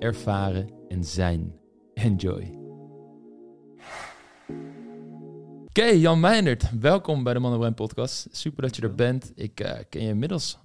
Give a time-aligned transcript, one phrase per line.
[0.00, 1.54] ervaren en zijn.
[1.94, 2.58] Enjoy.
[5.66, 8.28] Oké, Jan Meijnert, welkom bij de Mannenbrein podcast.
[8.30, 9.32] Super dat je er bent.
[9.34, 10.58] Ik uh, ken je inmiddels,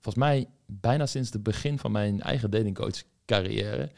[0.00, 3.90] volgens mij, bijna sinds het begin van mijn eigen datingcoach carrière.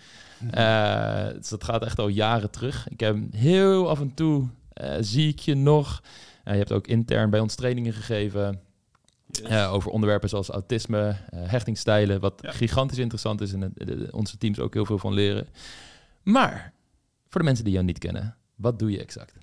[0.54, 2.88] Uh, dus dat gaat echt al jaren terug.
[2.88, 4.48] Ik heb heel af en toe
[4.82, 6.02] uh, zie ik je nog.
[6.44, 8.60] Je hebt ook intern bij ons trainingen gegeven.
[9.42, 9.66] Yes.
[9.66, 12.50] over onderwerpen zoals autisme, hechtingstijlen, wat ja.
[12.50, 13.74] gigantisch interessant is en
[14.12, 15.46] onze teams ook heel veel van leren.
[16.22, 16.72] Maar
[17.28, 19.36] voor de mensen die jou niet kennen, wat doe je exact?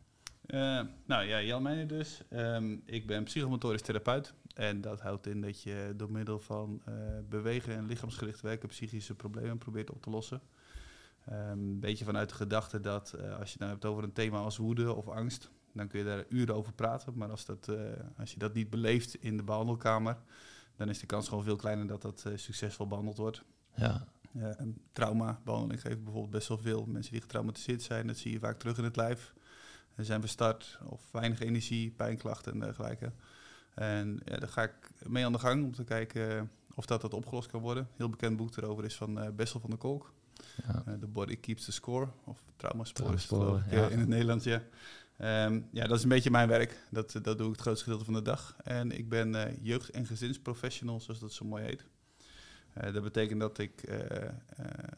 [1.05, 2.21] nou ja, Jan Meijner dus.
[2.29, 4.33] Um, ik ben psychomotorisch therapeut.
[4.53, 6.81] En dat houdt in dat je door middel van
[7.29, 10.41] bewegen en lichaamsgericht werken psychische problemen probeert op te lossen.
[11.25, 14.13] Een um, beetje vanuit de gedachte dat uh, als je het nou hebt over een
[14.13, 17.13] thema als woede of angst, dan kun je daar uren over praten.
[17.15, 17.79] Maar als, dat, uh,
[18.17, 20.17] als je dat niet beleeft in de behandelkamer,
[20.75, 23.43] dan is de kans gewoon veel kleiner dat dat uh, succesvol behandeld wordt.
[23.75, 24.07] Ja.
[24.33, 26.85] een traumabehandeling geeft bijvoorbeeld best wel veel.
[26.85, 29.33] Mensen die getraumatiseerd zijn, dat zie je vaak terug in het lijf.
[29.95, 33.11] Ze zijn verstart of weinig energie, pijnklachten en dergelijke.
[33.73, 37.13] En ja, daar ga ik mee aan de gang om te kijken of dat, dat
[37.13, 37.83] opgelost kan worden.
[37.83, 40.13] Een heel bekend boek erover is van Bessel van der Kolk.
[40.67, 40.83] Ja.
[40.87, 42.39] Uh, the Body Keeps the Score, of
[43.65, 43.87] ik, ja.
[43.87, 44.61] in het Nederlands, ja.
[45.23, 46.77] Um, ja, dat is een beetje mijn werk.
[46.89, 48.55] Dat, dat doe ik het grootste gedeelte van de dag.
[48.63, 51.85] En ik ben uh, jeugd- en gezinsprofessional, zoals dat zo mooi heet.
[52.77, 53.97] Uh, dat betekent dat ik uh,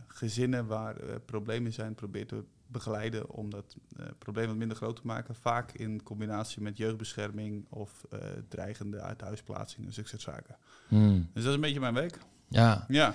[0.07, 3.75] gezinnen waar problemen zijn probeer te begeleiden om dat
[4.17, 5.35] probleem wat minder groot te maken.
[5.35, 8.05] Vaak in combinatie met jeugdbescherming of
[8.47, 10.57] dreigende uithuisplaatsing en soort zaken.
[10.88, 11.29] Hmm.
[11.33, 12.17] Dus dat is een beetje mijn werk.
[12.47, 12.85] Ja.
[12.88, 13.13] ja.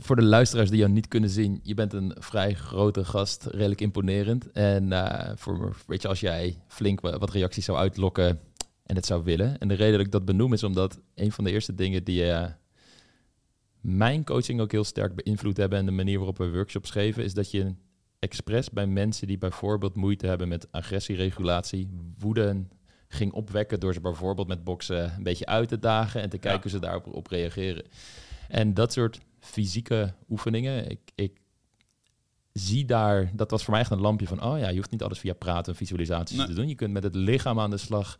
[0.00, 3.80] Voor de luisteraars die jou niet kunnen zien, je bent een vrij grote gast, redelijk
[3.80, 4.50] imponerend.
[4.52, 8.40] En uh, voor, weet je, als jij flink wat reacties zou uitlokken
[8.82, 9.58] en het zou willen.
[9.58, 12.24] En de reden dat ik dat benoem is omdat een van de eerste dingen die
[12.24, 12.46] uh,
[13.80, 17.34] mijn coaching ook heel sterk beïnvloed hebben en de manier waarop we workshops geven, is
[17.34, 17.74] dat je
[18.18, 21.88] expres bij mensen die bijvoorbeeld moeite hebben met agressieregulatie,
[22.18, 22.64] woede
[23.08, 26.60] ging opwekken door ze bijvoorbeeld met boksen een beetje uit te dagen en te kijken
[26.60, 26.62] ja.
[26.62, 27.84] hoe ze daarop op reageren.
[28.48, 30.90] En dat soort fysieke oefeningen.
[30.90, 31.40] Ik, ik
[32.52, 35.02] zie daar, dat was voor mij echt een lampje van, oh ja, je hoeft niet
[35.02, 36.46] alles via praten en visualisaties nee.
[36.46, 36.68] te doen.
[36.68, 38.18] Je kunt met het lichaam aan de slag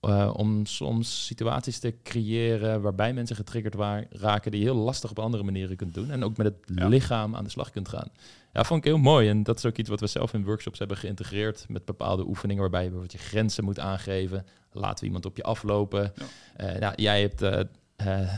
[0.00, 5.10] uh, om soms situaties te creëren waarbij mensen getriggerd waren, raken die je heel lastig
[5.10, 6.10] op andere manieren kunt doen.
[6.10, 6.88] En ook met het ja.
[6.88, 8.08] lichaam aan de slag kunt gaan.
[8.52, 9.28] Ja, vond ik heel mooi.
[9.28, 12.62] En dat is ook iets wat we zelf in workshops hebben geïntegreerd met bepaalde oefeningen
[12.62, 14.46] waarbij je bijvoorbeeld je grenzen moet aangeven.
[14.72, 16.12] Laten we iemand op je aflopen.
[16.56, 16.74] Ja.
[16.74, 17.60] Uh, nou, jij hebt uh,
[18.06, 18.34] uh,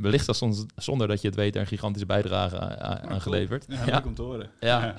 [0.00, 3.64] wellicht zelfs zonder dat je het weet, er een gigantische bijdrage aan geleverd.
[3.68, 4.02] Ja, ja.
[4.06, 4.50] om te horen.
[4.60, 4.84] Ja.
[4.84, 4.94] ja.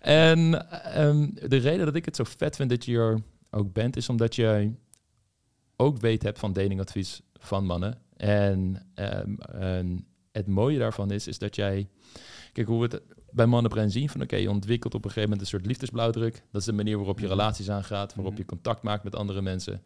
[0.00, 0.66] En
[1.02, 4.08] um, de reden dat ik het zo vet vind dat je er ook bent, is
[4.08, 4.72] omdat je
[5.76, 7.98] ook weet hebt van datingadvies van mannen.
[8.16, 11.88] En, um, en het mooie daarvan is, is dat jij...
[12.52, 14.20] Kijk, hoe we het bij mannenbrein zien van...
[14.20, 16.42] oké, okay, je ontwikkelt op een gegeven moment een soort liefdesblauwdruk.
[16.50, 17.34] Dat is de manier waarop je mhm.
[17.34, 19.82] relaties aangaat, waarop je contact maakt met andere mensen.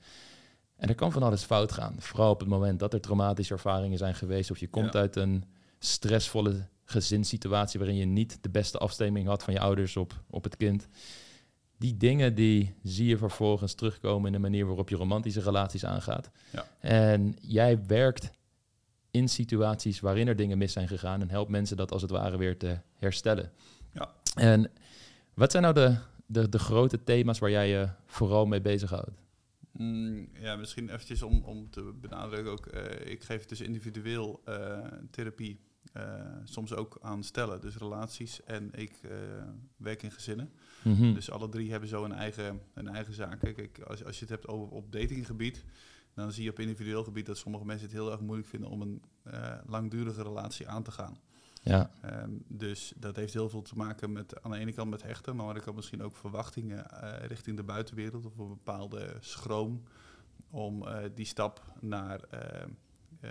[0.82, 1.94] En er kan van alles fout gaan.
[1.98, 4.50] Vooral op het moment dat er traumatische ervaringen zijn geweest.
[4.50, 4.98] Of je komt ja.
[4.98, 5.44] uit een
[5.78, 10.56] stressvolle gezinssituatie waarin je niet de beste afstemming had van je ouders op, op het
[10.56, 10.88] kind.
[11.78, 16.31] Die dingen die zie je vervolgens terugkomen in de manier waarop je romantische relaties aangaat.
[16.50, 16.66] Ja.
[16.78, 18.31] En jij werkt
[19.10, 22.37] in situaties waarin er dingen mis zijn gegaan en helpt mensen dat als het ware
[22.37, 23.53] weer te herstellen.
[23.92, 24.09] Ja.
[24.34, 24.71] En
[25.34, 29.21] wat zijn nou de, de, de grote thema's waar jij je vooral mee bezighoudt?
[29.72, 32.66] Mm, ja, misschien eventjes om, om te benadrukken ook.
[32.75, 35.60] Uh, ik geef dus individueel uh, therapie.
[35.97, 38.43] Uh, soms ook aan stellen, dus relaties.
[38.44, 39.01] En ik
[39.77, 40.53] werk in gezinnen.
[40.83, 41.15] Mm -hmm.
[41.15, 43.39] Dus alle drie hebben zo een eigen, een eigen zaak.
[43.39, 45.65] Kijk, als, als je het hebt over op datinggebied,
[46.15, 48.80] dan zie je op individueel gebied dat sommige mensen het heel erg moeilijk vinden om
[48.83, 49.03] een
[49.66, 51.19] langdurige relatie aan te gaan.
[51.64, 51.91] Ja.
[52.04, 55.24] Um, dus dat heeft heel veel te maken met aan de ene kant met hechten,
[55.24, 59.16] maar aan de andere kant misschien ook verwachtingen uh, richting de buitenwereld of een bepaalde
[59.20, 59.82] schroom
[60.50, 63.30] om uh, die stap naar uh,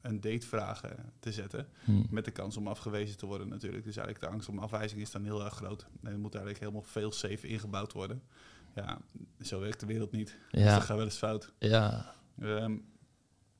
[0.00, 1.68] een date vragen te zetten.
[1.84, 2.06] Hmm.
[2.10, 3.84] Met de kans om afgewezen te worden natuurlijk.
[3.84, 5.86] Dus eigenlijk de angst om afwijzing is dan heel erg groot.
[6.02, 8.22] En er moet eigenlijk helemaal veel safe ingebouwd worden.
[8.74, 8.98] Ja,
[9.40, 10.38] zo werkt de wereld niet.
[10.50, 10.62] Ja.
[10.62, 11.52] Dus dat gaat wel eens fout.
[11.58, 12.14] Ja.
[12.40, 12.84] Um,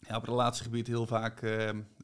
[0.00, 1.42] ja, op relatiegebied heel vaak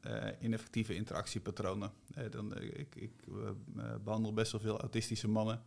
[0.07, 1.91] uh, ineffectieve interactiepatronen.
[2.29, 3.11] dan, ik ik
[4.03, 5.61] behandel best wel veel autistische mannen.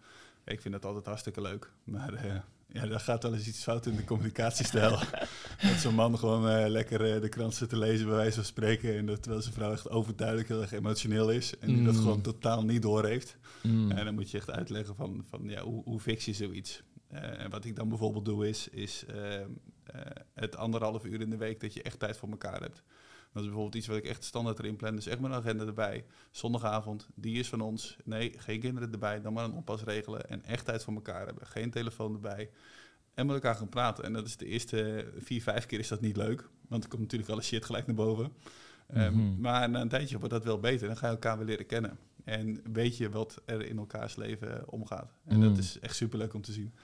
[0.44, 1.72] Ik vind dat altijd hartstikke leuk.
[1.84, 4.90] Maar ja, daar gaat wel eens iets fout in de communicatiestijl.
[5.62, 8.96] dat zo'n man gewoon lekker de krant zit te lezen, bij wijze van spreken.
[8.96, 11.58] En dat, terwijl zijn vrouw echt overduidelijk heel erg emotioneel is.
[11.58, 12.00] En die dat mm.
[12.00, 13.36] gewoon totaal niet doorheeft.
[13.62, 13.90] Mm.
[13.90, 16.82] En dan moet je echt uitleggen van, van ja, hoe, hoe fix je zoiets.
[17.08, 19.50] en wat ik dan bijvoorbeeld doe is, is ehm,
[19.94, 20.00] uh,
[20.34, 22.82] het anderhalf uur in de week dat je echt tijd voor elkaar hebt.
[23.34, 24.94] Dat is bijvoorbeeld iets wat ik echt standaard erin plan.
[24.94, 26.04] Dus echt mijn agenda erbij.
[26.30, 27.96] Zondagavond, die is van ons.
[28.04, 29.20] Nee, geen kinderen erbij.
[29.20, 30.28] Dan maar een oppas regelen.
[30.28, 31.46] En echt tijd voor elkaar hebben.
[31.46, 32.50] Geen telefoon erbij.
[33.14, 34.04] En met elkaar gaan praten.
[34.04, 36.48] En dat is de eerste vier, vijf keer is dat niet leuk.
[36.68, 38.32] Want er komt natuurlijk alle shit gelijk naar boven.
[38.86, 39.40] Ehm, mhm.
[39.40, 40.86] Maar na een tijdje wordt dat wel beter.
[40.86, 41.98] Dan ga je elkaar weer leren kennen.
[42.24, 45.12] En weet je wat er in elkaars leven omgaat.
[45.24, 45.58] En dat mhm.
[45.58, 46.74] is echt super leuk om te zien.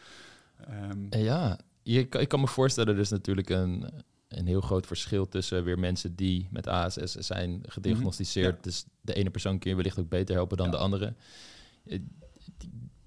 [0.91, 3.91] Um, ja, je, ik kan me voorstellen, er is natuurlijk een,
[4.31, 8.55] een heel groot verschil tussen weer mensen die met ASS zijn gediagnosticeerd.
[8.55, 8.63] Mhm.
[8.63, 11.15] Dus de ene persoon kun je wellicht ook beter helpen dan de andere.
[11.85, 12.01] Eh,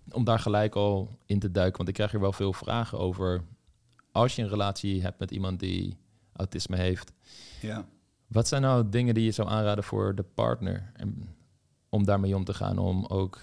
[0.10, 3.44] om daar gelijk al in te duiken, want ik krijg hier wel veel vragen over.
[4.12, 5.98] Als je een relatie hebt met iemand die
[6.34, 7.14] autisme heeft,
[7.62, 7.86] ja.
[8.28, 10.92] wat zijn nou dingen die je zou aanraden voor de partner?
[10.94, 11.36] En
[11.90, 13.42] om daarmee om te gaan, om ook,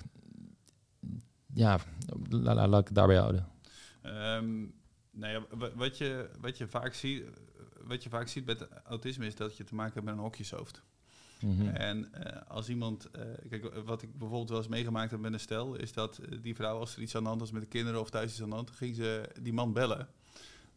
[1.53, 1.79] ja,
[2.29, 3.49] laat ik daarbij houden.
[4.03, 4.67] Ehm,
[5.11, 7.25] nou ja, wat je, wat je vaak ziet,
[7.90, 10.82] wat je vaak ziet met autisme is dat je te maken hebt met een hokjeshoofd.
[11.40, 15.32] Mm En uh, als iemand, uh, kijk, wat ik bijvoorbeeld wel eens meegemaakt heb met
[15.32, 17.62] een stel, is dat eh, die vrouw, als er iets aan de hand was met
[17.62, 20.08] de kinderen of thuis iets aan de hand, ging ze die man bellen.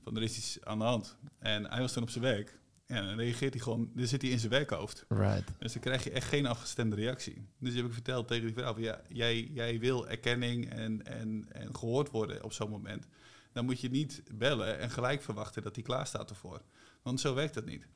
[0.04, 1.18] Van er is iets aan de hand.
[1.40, 2.60] En hij was dan op zijn werk.
[2.88, 5.06] Ja, dan reageert hij gewoon, dan zit hij in zijn werkhoofd.
[5.08, 5.52] Right.
[5.60, 7.48] Dus dan krijg je echt geen afgestemde reactie.
[7.60, 11.46] Dus heb ik verteld tegen die vrouw, van, ja, jij, jij wil erkenning en, en,
[11.52, 13.08] en gehoord worden op zo'n moment
[13.54, 16.62] dan moet je niet bellen en gelijk verwachten dat hij klaar staat ervoor.
[17.04, 17.88] Want zo werkt dat niet.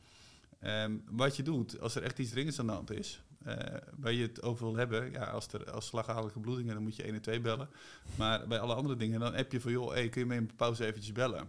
[0.62, 3.54] Um, wat je doet, als er echt iets dringends aan de hand is, uh,
[3.96, 7.04] waar je het over wil hebben, ja, als er als slagadelijke bloedingen, dan moet je
[7.04, 7.70] 112 bellen.
[8.16, 10.56] Maar bij alle andere dingen, dan heb je van, joh, hey, kun je me in
[10.56, 11.40] pauze eventjes bellen?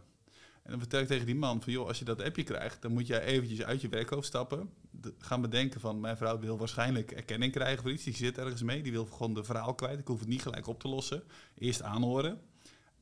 [0.62, 2.92] En dan vertel ik tegen die man van, joh, als je dat appje krijgt, dan
[2.92, 4.70] moet jij eventjes uit je werkhoofd stappen.
[5.18, 8.04] gaan bedenken van, mijn vrouw wil waarschijnlijk erkenning krijgen voor iets.
[8.04, 9.98] Die zit ergens mee, die wil gewoon de verhaal kwijt.
[9.98, 11.22] Ik hoef het niet gelijk op te lossen.
[11.58, 12.40] Eerst aanhoren.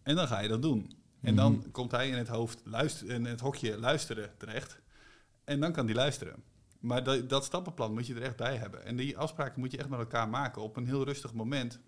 [0.02, 0.96] En dan ga je dat doen.
[1.20, 1.70] En dan mhm.
[1.70, 4.80] komt hij in het hoofd luister, in het hokje luisteren terecht.
[5.44, 6.42] En dan kan hij luisteren.
[6.80, 8.84] Maar dat, dat stappenplan moet je er echt bij hebben.
[8.84, 11.80] En die afspraken moet je echt met elkaar maken op een heel rustig moment.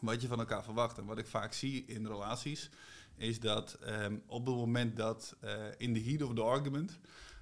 [0.00, 0.98] Wat je van elkaar verwacht.
[0.98, 2.70] En wat ik vaak zie in relaties,
[3.16, 6.98] is dat ehm, op het moment dat uh, in the heat of the argument,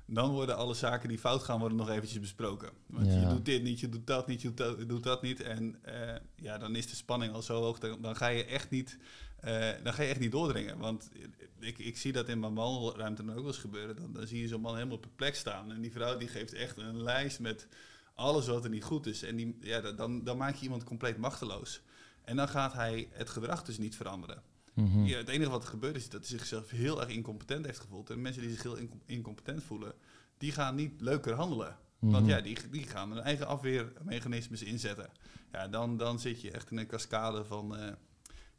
[0.06, 2.70] dan worden alle zaken die fout gaan, worden nog eventjes besproken.
[2.86, 5.40] Want je doet dit niet, je doet dat niet, je doet dat, doet dat niet.
[5.40, 8.70] En uh, ja, dan is de spanning al zo hoog, dan, dan ga je echt
[8.70, 8.98] niet
[9.44, 10.78] uh, dan ga je echt niet doordringen.
[10.78, 11.10] Want
[11.58, 13.96] ik, ik zie dat in mijn manruimte ook wel eens gebeuren.
[13.96, 15.72] Dan, dan zie je zo'n man helemaal perplex staan.
[15.72, 17.66] En die vrouw die geeft echt een lijst met
[18.14, 19.22] alles wat er niet goed is.
[19.22, 21.80] En die, ja, dan, dan maak je iemand compleet machteloos.
[22.24, 24.42] En dan gaat hij het gedrag dus niet veranderen.
[24.74, 25.04] Mhm.
[25.04, 28.10] ja, het enige wat er gebeurt is dat hij zichzelf heel erg incompetent heeft gevoeld.
[28.10, 29.92] En mensen die zich heel incompetent voelen,
[30.38, 31.76] die gaan niet leuker handelen.
[31.98, 32.34] Want mhm.
[32.34, 35.10] ja, die, die gaan hun eigen afweermechanismes inzetten.
[35.52, 37.80] Ja, dan, dan zit je echt in een cascade van...
[37.80, 37.92] Uh,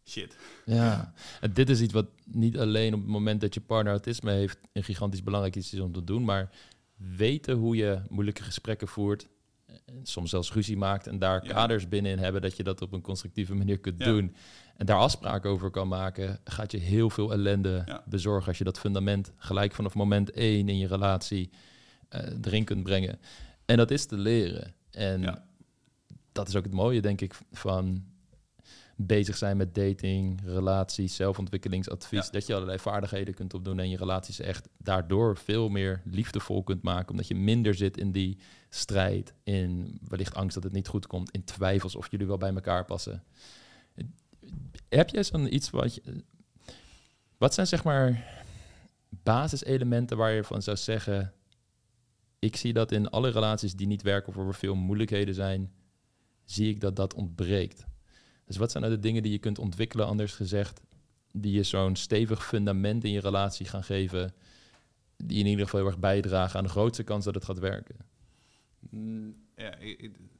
[0.08, 0.38] shit.
[0.66, 4.32] Ja, en dit is iets wat niet alleen op het moment dat je partner autisme
[4.32, 6.50] heeft een gigantisch belangrijk iets is om te doen, maar
[6.96, 9.28] weten hoe je moeilijke gesprekken voert,
[10.04, 13.56] soms zelfs ruzie maakt en daar kaders binnenin hebben dat je dat op een constructieve
[13.56, 14.36] manier kunt doen
[14.78, 18.80] en daar afspraken over kan maken, gaat je heel veel ellende bezorgen als je dat
[18.80, 21.50] fundament gelijk vanaf moment één in je relatie
[22.10, 23.20] uh, erin kunt brengen.
[23.66, 24.74] En dat is te leren.
[24.92, 25.44] En
[26.32, 28.06] dat is ook het mooie, denk ik, van
[29.00, 32.30] bezig zijn met dating, relaties, zelfontwikkelingsadvies.
[32.30, 36.82] Dat je allerlei vaardigheden kunt opdoen en je relaties echt daardoor veel meer liefdevol kunt
[36.82, 37.10] maken.
[37.10, 38.38] Omdat je minder zit in die
[38.70, 42.54] strijd, in wellicht angst dat het niet goed komt, in twijfels of jullie wel bij
[42.54, 43.24] elkaar passen.
[44.90, 46.24] Heb jij zo'n iets wat je.
[47.38, 48.26] Wat zijn zeg maar
[49.10, 51.34] basiselementen waar je van zou zeggen.
[52.40, 55.72] Ik zie dat in alle relaties die niet werken of waar veel moeilijkheden zijn,
[56.46, 57.86] zie ik dat dat ontbreekt.
[58.48, 60.82] Dus wat zijn nou de dingen die je kunt ontwikkelen, anders gezegd,
[61.32, 64.34] die je zo'n stevig fundament in je relatie gaan geven,
[65.18, 67.96] die in ieder geval heel erg bijdragen aan de grootste kans dat het gaat werken?
[68.90, 69.74] Mm, ja,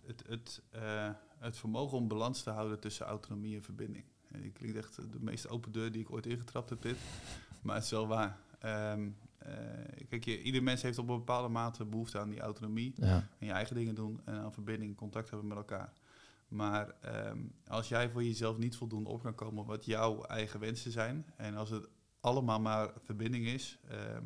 [0.06, 1.10] het, het, uh,
[1.40, 4.06] het vermogen om balans te houden tussen autonomie en verbinding.
[4.42, 6.98] Ik klinkt echt de meest open deur die ik ooit ingetrapt heb, dit.
[7.62, 8.38] Maar het is wel waar.
[8.94, 9.16] Um,
[9.48, 9.54] uh,
[10.10, 12.94] kijk, je, ieder mens heeft op een bepaalde mate behoefte aan die autonomie.
[12.96, 13.28] Ja.
[13.40, 15.94] En je eigen dingen doen en aan verbinding, contact hebben met elkaar.
[16.48, 20.92] Maar ehm, als jij voor jezelf niet voldoende op kan komen wat jouw eigen wensen
[20.92, 21.88] zijn, en als het
[22.20, 24.24] allemaal maar verbinding is, ehm,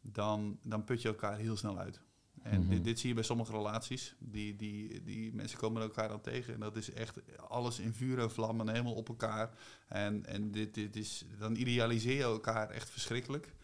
[0.00, 2.00] dan, dan put je elkaar heel snel uit.
[2.42, 2.68] En Mhm.
[2.68, 4.14] dit, dit zie je bij sommige relaties.
[4.18, 6.54] Die, die, die mensen komen elkaar dan tegen.
[6.54, 9.58] En dat is echt alles in vuur en vlam en helemaal op elkaar.
[9.88, 13.54] En, en dit, dit is, dan idealiseer je elkaar echt verschrikkelijk.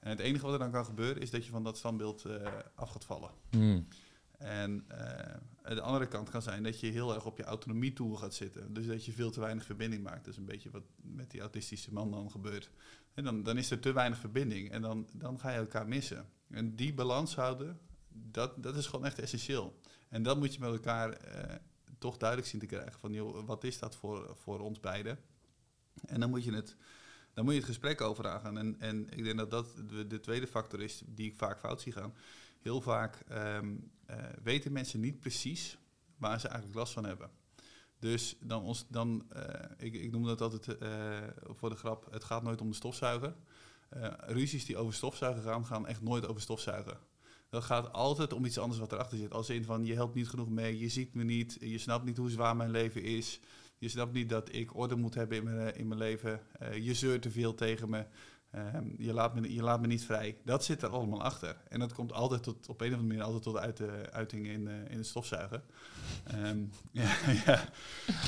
[0.00, 2.52] En het enige wat er dan kan gebeuren is dat je van dat standbeeld eh,
[2.74, 3.30] af gaat vallen.
[3.50, 3.86] Hmm.
[4.44, 8.16] En eh, de andere kant kan zijn dat je heel erg op je autonomie toe
[8.16, 8.74] gaat zitten.
[8.74, 10.24] Dus dat je veel te weinig verbinding maakt.
[10.24, 12.70] Dat is een beetje wat met die autistische man dan gebeurt.
[13.14, 16.28] En dan, dan is er te weinig verbinding en dan, dan ga je elkaar missen.
[16.50, 19.80] En die balans houden, dat, dat is gewoon echt essentieel.
[20.08, 21.56] En dat moet je met elkaar eh,
[21.98, 23.00] toch duidelijk zien te krijgen.
[23.00, 25.18] Van joh, wat is dat voor, voor ons beiden?
[26.06, 26.76] En dan moet je het,
[27.34, 28.58] dan moet je het gesprek over aangaan.
[28.58, 31.80] En, en ik denk dat dat de, de tweede factor is die ik vaak fout
[31.80, 32.14] zie gaan.
[32.64, 35.78] Heel vaak ehm, eh, weten mensen niet precies
[36.16, 37.30] waar ze eigenlijk last van hebben.
[37.98, 42.24] Dus dan, ons, dan eh, ik, ik noem dat altijd eh, voor de grap, het
[42.24, 43.34] gaat nooit om de stofzuiger.
[44.18, 46.98] Ruzies die over stofzuigen gaan, gaan echt nooit over stofzuigen.
[47.48, 49.32] Dat gaat altijd om iets anders wat erachter zit.
[49.32, 52.16] Als in van, je helpt niet genoeg mee, je ziet me niet, je snapt niet
[52.16, 53.40] hoe zwaar mijn leven is.
[53.78, 56.40] Je snapt niet dat ik orde moet hebben in mijn, in mijn leven.
[56.80, 58.06] Je zeurt te veel tegen me.
[58.54, 59.54] Ehm, je, laat me.
[59.54, 60.36] Je laat me niet vrij.
[60.44, 61.56] Dat zit er allemaal achter.
[61.68, 64.46] En dat komt altijd tot, op een of andere manier altijd tot uit de uiting
[64.46, 65.62] in, eh, in het stofzuigen.
[66.24, 66.58] Ehm,
[67.02, 67.68] ja, ja.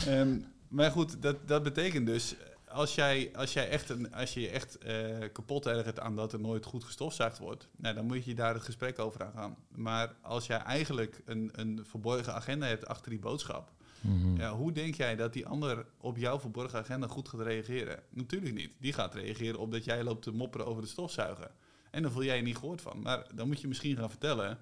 [0.07, 2.35] Ehm, maar goed, dat, dat betekent dus...
[2.69, 6.33] Als jij, als jij echt, een, als je je echt eh, kapot ergert aan dat
[6.33, 9.57] er nooit goed gestofzuigd wordt, nou, dan moet je daar het gesprek over aangaan.
[9.69, 14.37] Maar als jij eigenlijk een, een verborgen agenda hebt achter die boodschap, Mhm.
[14.37, 18.03] ja, hoe denk jij dat die ander op jouw verborgen agenda goed gaat reageren?
[18.11, 18.71] Natuurlijk niet.
[18.79, 21.51] Die gaat reageren op dat jij loopt te mopperen over de stofzuigen.
[21.91, 23.03] En dan voel jij je niet gehoord van.
[23.03, 24.59] Maar dan moet je misschien gaan vertellen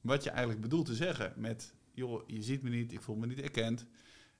[0.00, 1.32] wat je eigenlijk bedoelt te zeggen.
[1.36, 3.86] Met, joh, je ziet me niet, ik voel me niet erkend.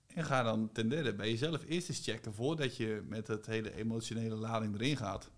[0.07, 3.75] En ga dan ten derde bij jezelf eerst eens checken voordat je met het hele
[3.75, 5.31] emotionele lading erin gaat.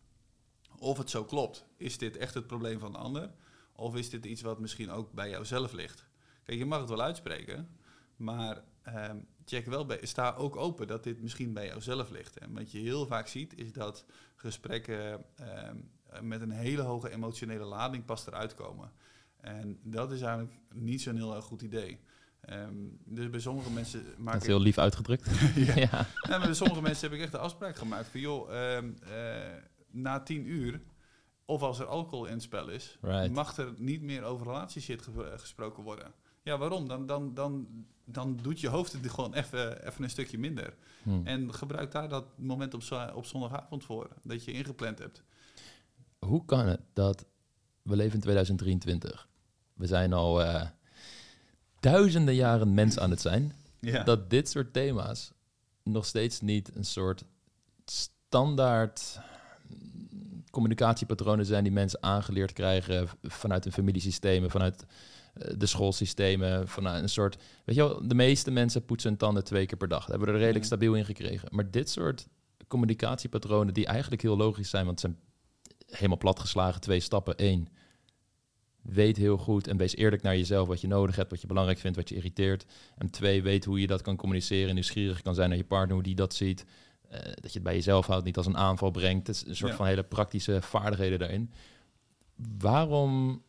[0.78, 1.64] Of het zo klopt.
[1.76, 3.30] Is dit echt het probleem van de ander?
[3.72, 6.06] Of is dit iets wat misschien ook bij jouzelf ligt?
[6.44, 7.68] Kijk, je mag het wel uitspreken,
[8.16, 12.38] maar ehm, check wel bij, sta ook open dat dit misschien bij jouzelf ligt.
[12.38, 14.04] En wat je heel vaak ziet, is dat
[14.36, 15.76] gesprekken ehm,
[16.22, 18.92] met een hele hoge emotionele lading pas eruit komen.
[19.40, 22.00] En dat is eigenlijk niet zo'n heel erg goed idee.
[22.40, 25.26] Ehm, dus bij sommige mensen maak Dat is heel lief uitgedrukt.
[25.54, 25.74] Ja.
[25.76, 26.06] ja.
[26.28, 28.20] Nee, maar bij sommige mensen heb ik echt de afspraak gemaakt van...
[28.20, 28.84] joh, eh,
[29.90, 30.80] na tien uur,
[31.44, 32.98] of als er alcohol in het spel is...
[33.00, 33.32] Right.
[33.32, 36.12] mag er niet meer over relatieshit ge- gesproken worden.
[36.50, 36.88] Ja, waarom?
[36.88, 37.66] Dan, dan, dan,
[38.04, 40.74] dan doet je hoofd het gewoon even, even een stukje minder.
[41.02, 41.26] Hm.
[41.26, 42.82] En gebruik daar dat moment op,
[43.14, 45.22] op zondagavond voor, dat je ingepland hebt.
[46.18, 47.24] Hoe kan het dat
[47.82, 49.28] we leven in 2023?
[49.74, 50.66] We zijn al eh,
[51.80, 53.52] duizenden jaren mens aan het zijn.
[53.80, 54.02] Ja.
[54.02, 55.32] Dat dit soort thema's
[55.82, 57.24] nog steeds niet een soort
[57.84, 59.20] standaard
[59.68, 64.86] mm, communicatiepatronen zijn die mensen aangeleerd krijgen vanuit hun familiesystemen, vanuit
[65.56, 67.36] de schoolsystemen, vanuit een soort...
[67.64, 70.00] Weet je wel, de meeste mensen poetsen hun tanden twee keer per dag.
[70.00, 71.48] Daar hebben we er redelijk stabiel in gekregen.
[71.52, 72.28] Maar dit soort
[72.68, 75.22] communicatiepatronen die eigenlijk heel logisch zijn, want het zijn
[75.86, 77.34] helemaal platgeslagen twee stappen.
[77.36, 77.68] Eén,
[78.82, 81.78] weet heel goed en wees eerlijk naar jezelf wat je nodig hebt, wat je belangrijk
[81.78, 82.64] vindt, wat je irriteert.
[82.96, 86.02] En twee, weet hoe je dat kan communiceren, nieuwsgierig kan zijn naar je partner, hoe
[86.02, 86.64] die dat ziet.
[87.08, 89.26] Eh, dat je het bij jezelf houdt, niet als een aanval brengt.
[89.26, 89.76] Het is een soort Ja.
[89.76, 91.52] van hele praktische vaardigheden daarin.
[92.58, 93.42] Waarom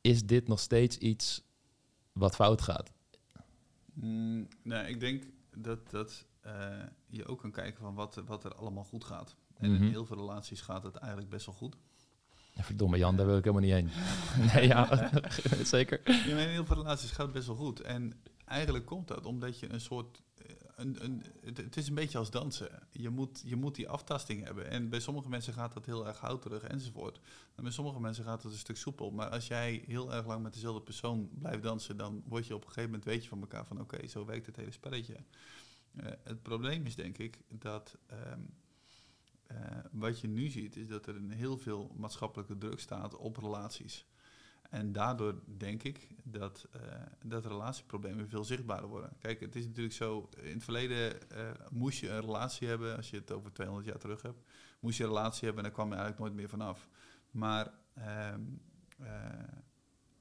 [0.00, 1.42] is dit nog steeds iets
[2.12, 2.92] wat fout gaat?
[3.92, 5.24] Mm, nee, ik denk
[5.56, 9.36] dat, dat eh, je ook kan kijken van wat, wat er allemaal goed gaat.
[9.56, 9.82] En Mhm.
[9.82, 11.76] in heel veel relaties gaat het eigenlijk best wel goed.
[12.52, 13.90] Ja, verdomme Jan, daar wil ik helemaal niet heen.
[14.54, 15.10] nee, ja,
[15.64, 16.00] zeker.
[16.04, 17.80] Ja, in heel veel relaties gaat het best wel goed.
[17.80, 20.22] En eigenlijk komt dat omdat je een soort...
[21.44, 22.88] het, is een beetje als dansen.
[22.90, 24.70] Je moet, je moet die aftasting hebben.
[24.70, 27.20] En bij sommige mensen gaat dat heel erg houterig enzovoort.
[27.54, 29.10] En bij sommige mensen gaat het een stuk soepel.
[29.10, 31.96] Maar als jij heel erg lang met dezelfde persoon blijft dansen...
[31.96, 33.80] dan word je op een gegeven moment, weet je van elkaar van...
[33.80, 35.16] oké, zo werkt het hele spelletje.
[35.96, 37.98] Eh, het probleem is denk ik dat...
[38.06, 38.40] ehm,
[39.46, 43.36] eh, wat je nu ziet, is dat er een heel veel maatschappelijke druk staat op
[43.36, 44.06] relaties.
[44.68, 46.80] En daardoor denk ik dat, eh,
[47.24, 49.12] dat relatieproblemen veel zichtbaarder worden.
[49.18, 53.10] Kijk, het is natuurlijk zo, in het verleden eh, moest je een relatie hebben, als
[53.10, 54.40] je het over 200 jaar terug hebt,
[54.80, 56.88] moest je een relatie hebben en daar kwam je eigenlijk nooit meer vanaf.
[57.30, 58.40] Maar ehm,
[58.98, 59.08] eh,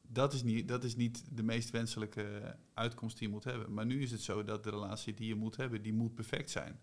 [0.02, 3.74] dat, is niet, dat is niet de meest wenselijke uitkomst die je moet hebben.
[3.74, 6.50] Maar nu is het zo dat de relatie die je moet hebben, die moet perfect
[6.50, 6.80] zijn.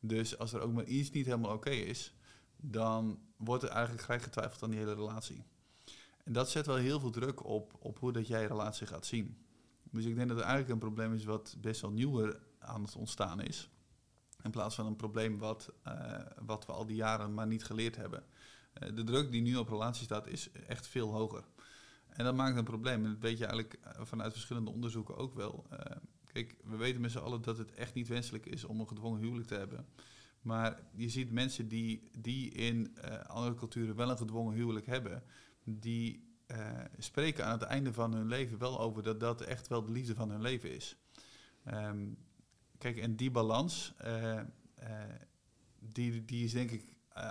[0.00, 2.14] Dus als er ook maar iets niet helemaal oké is,
[2.56, 5.44] dan wordt er eigenlijk gelijk getwijfeld aan die hele relatie.
[6.24, 9.38] En dat zet wel heel veel druk op, op hoe dat jij relatie gaat zien.
[9.90, 12.96] Dus ik denk dat het eigenlijk een probleem is wat best wel nieuwer aan het
[12.96, 13.70] ontstaan is.
[14.42, 17.96] In plaats van een probleem wat, eh, wat we al die jaren maar niet geleerd
[17.96, 18.24] hebben.
[18.72, 21.44] Eh, de druk die nu op relatie staat is echt veel hoger.
[22.08, 23.04] En dat maakt een probleem.
[23.04, 25.66] En dat weet je eigenlijk eh, vanuit verschillende onderzoeken ook wel.
[26.32, 29.20] Kijk, we weten met z'n allen dat het echt niet wenselijk is om een gedwongen
[29.20, 29.86] huwelijk te hebben.
[30.40, 32.96] Maar je ziet mensen die, die in
[33.26, 35.22] andere culturen wel een gedwongen huwelijk hebben,
[35.64, 36.28] die
[36.98, 40.14] spreken aan het einde van hun leven wel over dat dat echt wel de liefde
[40.14, 40.96] van hun leven is.
[41.64, 42.08] Ehm,
[42.78, 43.94] kijk, en die balans,
[45.78, 46.84] die, die is denk ik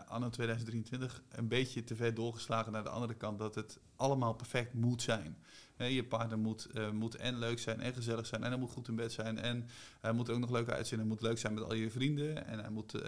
[0.08, 3.40] anno 2023 een beetje te ver doorgeslagen naar de andere kant.
[3.40, 5.38] Dat het allemaal perfect moet zijn.
[5.78, 8.44] je partner moet, moet en leuk zijn en gezellig zijn.
[8.44, 9.38] En hij moet goed in bed zijn.
[9.38, 9.68] En
[10.00, 11.00] hij moet ook nog leuk uitzien.
[11.00, 12.46] Hij moet leuk zijn met al je vrienden.
[12.46, 13.02] En hij moet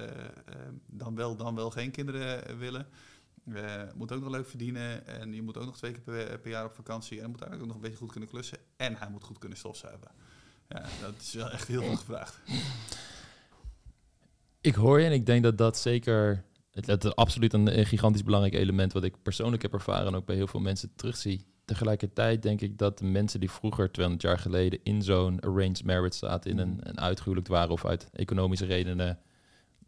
[0.85, 2.87] dan, wel, dan wel geen kinderen willen.
[3.95, 5.07] Moet ook nog leuk verdienen.
[5.07, 7.21] En je moet ook nog twee keer per, per, jaar op vakantie.
[7.21, 8.57] En moet eigenlijk ook nog een beetje goed kunnen klussen.
[8.77, 10.11] En hij moet goed kunnen stofzuigen.
[10.67, 12.39] Ja, dat is wel echt heel veel gevraagd.
[14.61, 18.23] Ik hoor je en ik denk dat dat zeker het, het is absoluut een, gigantisch
[18.23, 21.45] belangrijk element wat ik persoonlijk heb ervaren en ook bij heel veel mensen terugzie.
[21.65, 26.17] Tegelijkertijd denk ik dat de mensen die vroeger, 200 jaar geleden, in zo'n arranged marriage
[26.17, 29.19] zaten, in een, een uitgehuwelijkt waren of uit economische redenen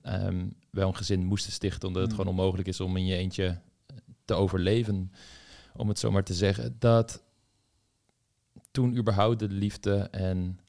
[0.04, 2.18] um, wel een gezin moesten stichten, omdat het mm.
[2.18, 3.62] gewoon onmogelijk is om in je eentje
[4.26, 5.12] te overleven,
[5.76, 7.24] om het zo maar te zeggen, dat
[8.72, 10.60] toen überhaupt de liefde en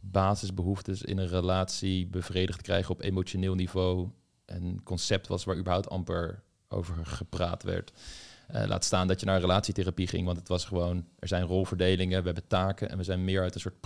[0.00, 4.08] basisbehoeftes in een relatie bevredigd krijgen op emotioneel niveau
[4.46, 7.92] een concept was waar überhaupt amper over gepraat werd.
[8.54, 12.18] Uh, laat staan dat je naar relatietherapie ging, want het was gewoon, er zijn rolverdelingen,
[12.20, 13.80] we hebben taken en we zijn meer uit een soort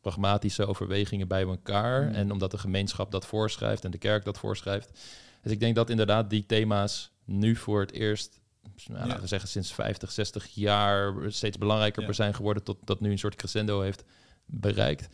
[0.00, 2.02] pragmatische overwegingen bij elkaar.
[2.02, 2.14] Mm.
[2.14, 4.98] En omdat de gemeenschap dat voorschrijft en de kerk dat voorschrijft.
[5.42, 8.40] Dus ik denk dat inderdaad die thema's nu voor het eerst,
[8.86, 13.10] nou, laten we zeggen sinds 50, 60 jaar, steeds belangrijker zijn geworden, tot dat nu
[13.10, 14.04] een soort crescendo heeft
[14.46, 15.08] bereikt.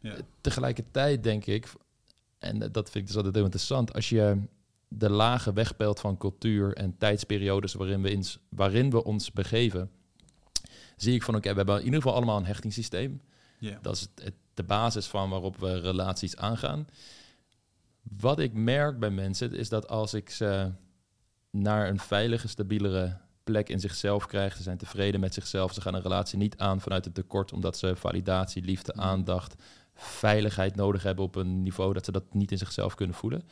[0.00, 0.16] Ja.
[0.40, 1.72] Tegelijkertijd denk ik,
[2.38, 3.94] en dat vind ik dus altijd heel interessant.
[3.94, 4.38] Als je
[4.88, 9.90] de lagen wegpelt van cultuur en tijdsperiodes waarin we, in, waarin we ons begeven,
[10.96, 13.20] zie ik van oké, we hebben in ieder geval allemaal een hechtingssysteem.
[13.60, 13.82] Yeah.
[13.82, 16.86] Dat is het, de basis van waarop we relaties aangaan.
[18.02, 20.70] Wat ik merk bij mensen is dat als ik ze
[21.50, 25.94] naar een veilige, stabielere plek in zichzelf krijg, ze zijn tevreden met zichzelf, ze gaan
[25.94, 29.00] een relatie niet aan vanuit het tekort, omdat ze validatie, liefde, mm.
[29.00, 29.62] aandacht,
[29.94, 33.42] veiligheid nodig hebben op een niveau dat ze dat niet in zichzelf kunnen voelen.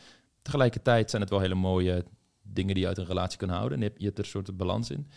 [0.42, 2.04] Tegelijkertijd zijn het wel hele mooie
[2.42, 3.82] dingen die je uit een relatie kunnen houden.
[3.82, 5.11] En je hebt er een soort balans in.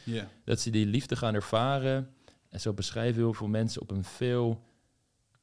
[0.43, 2.09] Dat ze die liefde gaan ervaren.
[2.49, 4.61] En zo beschrijven heel veel mensen op een veel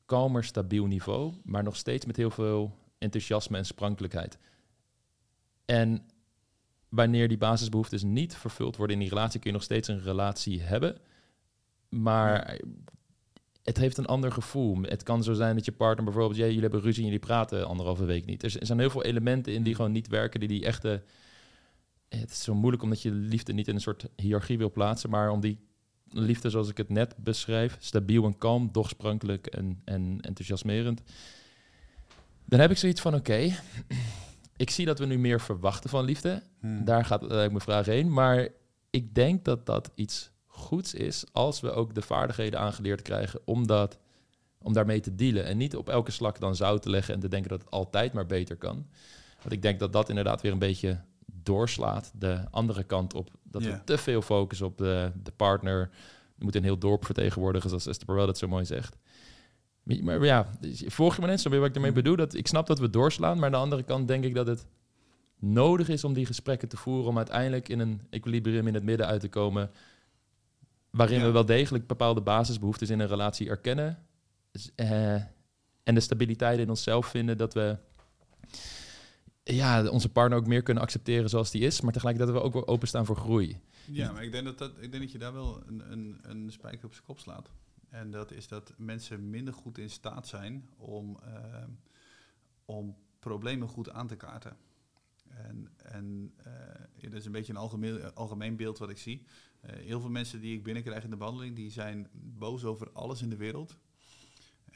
[0.09, 4.39] kalmer, stabiel niveau, maar nog steeds met heel veel enthousiasme en sprankelijkheid.
[5.65, 6.03] En
[6.89, 10.63] wanneer die basisbehoeftes niet vervuld worden in die relatie, kun je nog steeds een relatie
[10.63, 10.99] hebben.
[11.89, 12.61] Maar
[13.63, 14.83] het heeft een ander gevoel.
[14.83, 17.67] Het kan zo zijn dat je partner bijvoorbeeld, jij, jullie hebben ruzie en jullie praten
[17.67, 18.43] anderhalve week niet.
[18.43, 21.03] Er zijn heel veel elementen in die gewoon niet werken, die die echte...
[22.09, 25.31] Het is zo moeilijk omdat je liefde niet in een soort hiërarchie wil plaatsen, maar
[25.31, 25.59] om die
[26.11, 31.03] liefde zoals ik het net beschrijf, stabiel en kalm, doch sprankelijk en, en enthousiasmerend.
[32.45, 33.55] Dan heb ik zoiets van, oké,
[34.57, 36.43] ik zie dat we nu meer verwachten van liefde.
[36.61, 36.85] Hmm.
[36.85, 38.13] Daar gaat uh, mijn vraag heen.
[38.13, 38.49] Maar
[38.91, 43.67] ik denk dat dat iets goeds is als we ook de vaardigheden aangeleerd krijgen om,
[43.67, 43.99] dat,
[44.59, 45.45] om daarmee te dealen.
[45.45, 48.13] En niet op elke slak dan zout te leggen en te denken dat het altijd
[48.13, 48.87] maar beter kan.
[49.41, 53.31] Want ik denk dat dat inderdaad weer een beetje doorslaat de andere kant op.
[53.51, 55.91] Dat we te veel focussen op de, de partner.
[56.35, 58.97] We moeten een heel dorp vertegenwoordigen, zoals Esther Perel dat zo mooi zegt.
[59.83, 60.47] Maar ja,
[60.87, 62.17] volg je me net zo wat ik ermee bedoel?
[62.17, 64.67] Dat, ik snap dat we doorslaan, maar aan de andere kant denk ik dat het
[65.39, 67.09] nodig is om die gesprekken te voeren...
[67.09, 69.71] om uiteindelijk in een equilibrium in het midden uit te komen...
[70.91, 73.99] Waarin we wel degelijk bepaalde basisbehoeftes in een relatie erkennen.
[74.77, 75.15] Uh,
[75.83, 77.77] en de stabiliteit in onszelf vinden dat we
[79.55, 81.81] ja, onze partner ook meer kunnen accepteren zoals die is.
[81.81, 83.61] Maar tegelijkertijd dat we ook wel openstaan voor groei.
[83.87, 86.53] Ja, maar ik denk dat, dat, ik denk dat je daar wel een, een, een
[86.53, 87.51] spijker op zijn kop slaat.
[87.89, 91.65] En dat is dat mensen minder goed in staat zijn om, uh,
[92.65, 94.57] om problemen goed aan te kaarten.
[95.29, 99.27] En, en uh, dat is een beetje een algemeen, algemeen beeld wat ik zie.
[99.65, 103.23] Uh, heel veel mensen die ik binnenkrijg in de behandeling, die zijn boos over alles
[103.23, 103.79] in de wereld.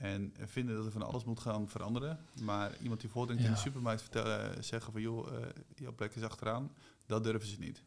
[0.03, 2.19] En vinden dat er van alles moet gaan veranderen.
[2.41, 6.15] Maar iemand die voortdenkt in de supermarkt vertellen, eh, zeggen van joh, uh, jouw plek
[6.15, 6.73] is achteraan,
[7.07, 7.83] dat durven ze niet.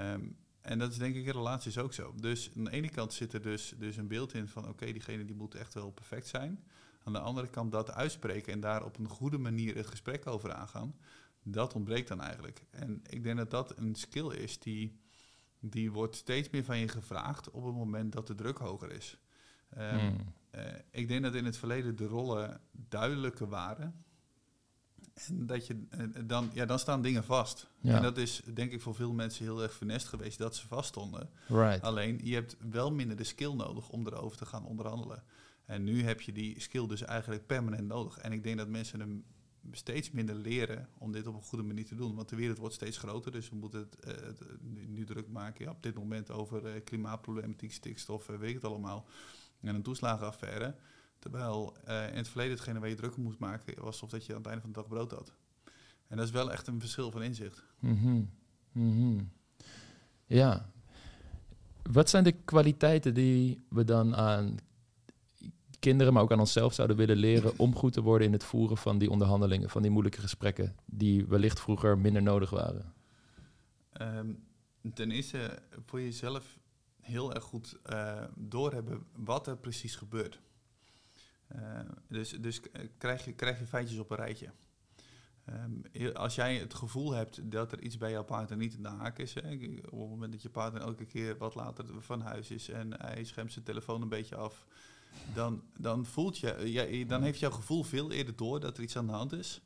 [0.00, 2.14] Um, en dat is denk ik in relaties ook zo.
[2.16, 5.24] Dus aan de ene kant zit er dus, dus een beeld in van oké, diegene
[5.24, 6.64] die moet echt wel perfect zijn.
[7.04, 10.52] Aan de andere kant dat uitspreken en daar op een goede manier het gesprek over
[10.52, 10.94] aangaan,
[11.42, 12.64] dat ontbreekt dan eigenlijk.
[12.70, 14.98] En ik denk dat dat een skill is die
[15.58, 19.18] die wordt steeds meer van je gevraagd op het moment dat de druk hoger is.
[19.78, 20.16] Um,
[20.90, 24.04] ik denk dat in het verleden de rollen duidelijker waren.
[25.28, 27.70] En dat je, eh, dan, ja, dan staan dingen vast.
[27.80, 27.96] Ja.
[27.96, 31.30] En dat is denk ik voor veel mensen heel erg funest geweest dat ze vaststonden.
[31.46, 31.82] Right.
[31.82, 35.22] Alleen je hebt wel minder de skill nodig om erover te gaan onderhandelen.
[35.64, 38.18] En nu heb je die skill dus eigenlijk permanent nodig.
[38.18, 39.24] En ik denk dat mensen hem
[39.72, 42.14] steeds minder leren om dit op een goede manier te doen.
[42.14, 45.28] Want de wereld wordt steeds groter, dus we moeten het, eh, eh, nu, nu druk
[45.28, 49.06] maken ja, op dit moment over eh, klimaatproblematiek, stikstof, eh, weet ik het allemaal.
[49.62, 50.74] En een toeslagenaffaire.
[51.18, 54.26] Terwijl eh, in het verleden hetgene waar je druk om moest maken was of dat
[54.26, 55.32] je aan het einde van de dag brood had.
[56.08, 57.64] En dat is wel echt een verschil van inzicht.
[57.78, 58.22] Mhm.
[58.72, 59.22] Mhm.
[60.26, 60.70] Ja.
[61.82, 64.56] Wat zijn de kwaliteiten die we dan aan
[65.78, 68.76] kinderen, maar ook aan onszelf zouden willen leren om goed te worden in het voeren
[68.76, 72.92] van die onderhandelingen, van die moeilijke gesprekken, die wellicht vroeger minder nodig waren?
[73.92, 74.32] Ehm,
[74.94, 76.58] ten eerste voor jezelf
[77.10, 80.40] heel erg goed eh, doorhebben wat er precies gebeurt.
[81.46, 82.60] Eh, dus dus
[82.98, 84.50] krijg, je, krijg je feitjes op een rijtje.
[85.44, 88.88] Ehm, als jij het gevoel hebt dat er iets bij jouw partner niet in de
[88.88, 89.40] haak is, hè,
[89.84, 93.24] op het moment dat je partner elke keer wat later van huis is en hij
[93.24, 94.66] schermt zijn telefoon een beetje af,
[95.34, 98.96] dan, dan, voelt je, ja, dan heeft jouw gevoel veel eerder door dat er iets
[98.96, 99.60] aan de hand is,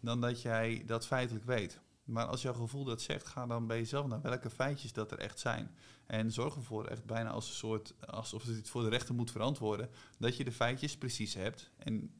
[0.00, 1.80] dan dat jij dat feitelijk weet.
[2.08, 5.18] Maar als jouw gevoel dat zegt, ga dan bij jezelf naar welke feitjes dat er
[5.18, 5.70] echt zijn.
[6.06, 9.30] En zorg ervoor, echt bijna als een soort, alsof je het voor de rechter moet
[9.30, 11.70] verantwoorden, dat je de feitjes precies hebt.
[11.76, 12.10] En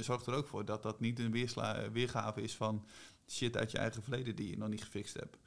[0.00, 2.86] zorg er ook voor dat dat niet een weersla, weergave is van
[3.26, 5.38] shit uit je eigen verleden die je nog niet gefixt hebt.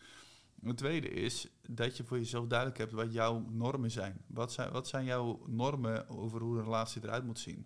[0.63, 4.21] Het tweede is dat je voor jezelf duidelijk hebt wat jouw normen zijn.
[4.27, 7.65] Wat zijn, wat zijn jouw normen over hoe een relatie eruit moet zien?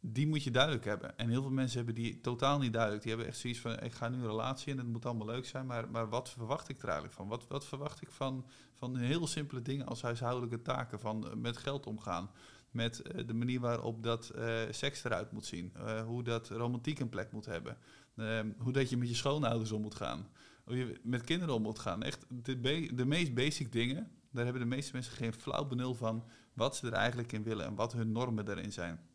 [0.00, 1.18] Die moet je duidelijk hebben.
[1.18, 3.02] En heel veel mensen hebben die totaal niet duidelijk.
[3.02, 5.46] Die hebben echt zoiets van, ik ga nu een relatie en het moet allemaal leuk
[5.46, 5.66] zijn.
[5.66, 7.28] Maar, maar wat verwacht ik er eigenlijk van?
[7.28, 11.00] Wat, wat verwacht ik van, van heel simpele dingen als huishoudelijke taken?
[11.00, 12.30] Van eh, met geld omgaan.
[12.70, 15.72] Met eh, de manier waarop dat eh, seks eruit moet zien.
[16.06, 17.76] Hoe dat romantiek een plek moet hebben.
[18.16, 20.28] Ehm, hoe dat je met je schoonouders om moet gaan.
[20.64, 22.02] Hoe je met kinderen om moet gaan.
[22.02, 24.10] Echt de, de meest basic dingen.
[24.30, 27.66] Daar hebben de meeste mensen geen flauw benul van wat ze er eigenlijk in willen
[27.66, 29.07] en wat hun normen daarin zijn.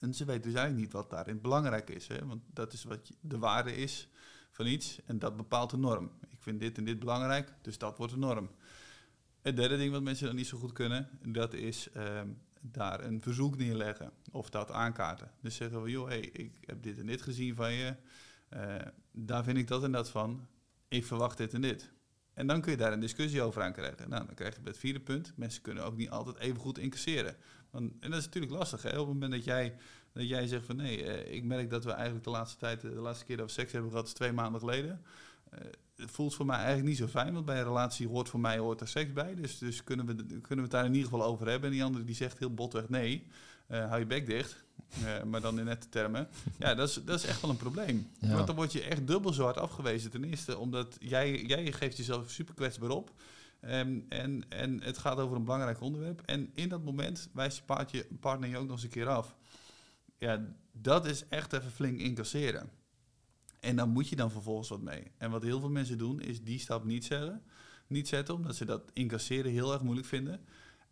[0.00, 2.06] En ze weten dus eigenlijk niet wat daarin belangrijk is.
[2.06, 2.26] Hè?
[2.26, 4.08] Want dat is wat de waarde is
[4.50, 6.10] van iets en dat bepaalt de norm.
[6.28, 8.50] Ik vind dit en dit belangrijk, dus dat wordt de norm.
[9.40, 12.28] Het derde ding wat mensen dan niet zo goed kunnen, dat is ehm,
[12.60, 15.30] daar een verzoek neerleggen of dat aankaarten.
[15.40, 17.96] Dus zeggen we, joh, ik heb dit en dit gezien van je,
[18.48, 18.74] eh,
[19.12, 20.48] daar vind ik dat en dat van,
[20.88, 21.92] ik verwacht dit en dit.
[22.34, 24.08] En dan kun je daar een discussie over aan krijgen.
[24.08, 27.36] Nou, dan krijg je het vierde punt, mensen kunnen ook niet altijd even goed incasseren.
[27.70, 28.88] Want, en dat is natuurlijk lastig, hè?
[28.88, 29.74] op het moment dat jij,
[30.12, 32.90] dat jij zegt van nee, eh, ik merk dat we eigenlijk de laatste tijd, eh,
[32.90, 35.02] de laatste keer dat we seks hebben gehad is twee maanden geleden.
[35.50, 35.58] Eh,
[35.96, 38.58] het voelt voor mij eigenlijk niet zo fijn, want bij een relatie hoort voor mij
[38.58, 39.34] hoort er seks bij.
[39.34, 41.68] Dus, dus kunnen, we, kunnen we het daar in ieder geval over hebben.
[41.68, 43.26] En die andere die zegt heel botweg nee,
[43.66, 44.64] hou je bek dicht.
[45.26, 46.28] Maar dan in nette termen.
[46.58, 48.10] Ja, dat is, dat is echt wel een probleem.
[48.18, 48.34] Ja.
[48.34, 50.10] Want dan word je echt dubbel zo hard afgewezen.
[50.10, 53.12] Ten eerste omdat jij, jij geeft jezelf super kwetsbaar op.
[53.60, 56.20] Ehm, en, en het gaat over een belangrijk onderwerp.
[56.20, 59.36] En in dat moment wijst je partner je ook nog eens een keer af.
[60.18, 62.70] Ja, dat is echt even flink incasseren.
[63.60, 65.10] En dan moet je dan vervolgens wat mee.
[65.18, 67.42] En wat heel veel mensen doen, is die stap niet zetten.
[67.86, 70.40] Niet zetten, omdat ze dat incasseren heel erg moeilijk vinden.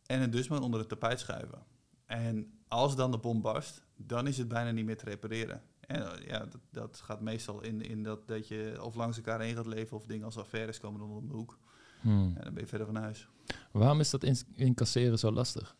[0.06, 1.62] En het dus maar onder het tapijt schuiven.
[2.06, 5.62] En als dan de bom barst, dan is het bijna niet meer te repareren.
[5.80, 9.40] En eh, ja, dat, dat gaat meestal in, in dat, dat je of langs elkaar
[9.40, 9.96] heen gaat leven...
[9.96, 11.58] of dingen als affaires komen dan om de hoek.
[12.00, 12.32] Hmm.
[12.36, 13.28] En dan ben je verder van huis.
[13.72, 15.76] Waarom is dat in- incasseren zo lastig?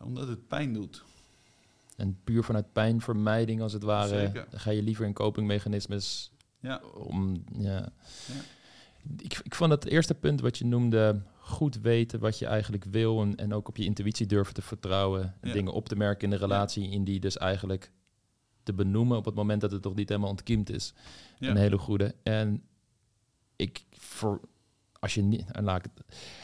[0.00, 1.04] Omdat het pijn doet.
[1.96, 4.46] En puur vanuit pijnvermijding, als het ware, Zeker.
[4.50, 7.44] ga je liever in copingmechanismes Ja, om.
[7.58, 7.78] Ja.
[8.26, 8.40] Ja.
[9.16, 13.22] Ik, ik vond het eerste punt wat je noemde, goed weten wat je eigenlijk wil
[13.22, 15.54] en, en ook op je intuïtie durven te vertrouwen, en Ja.
[15.54, 17.90] dingen op te merken in de relatie, in die dus eigenlijk
[18.62, 20.92] te benoemen op het moment dat het nog niet helemaal ontkiemd is.
[21.38, 22.14] Een hele goede.
[22.22, 22.62] En
[23.56, 24.40] ik voor
[25.04, 25.92] als je niet, en laat ik,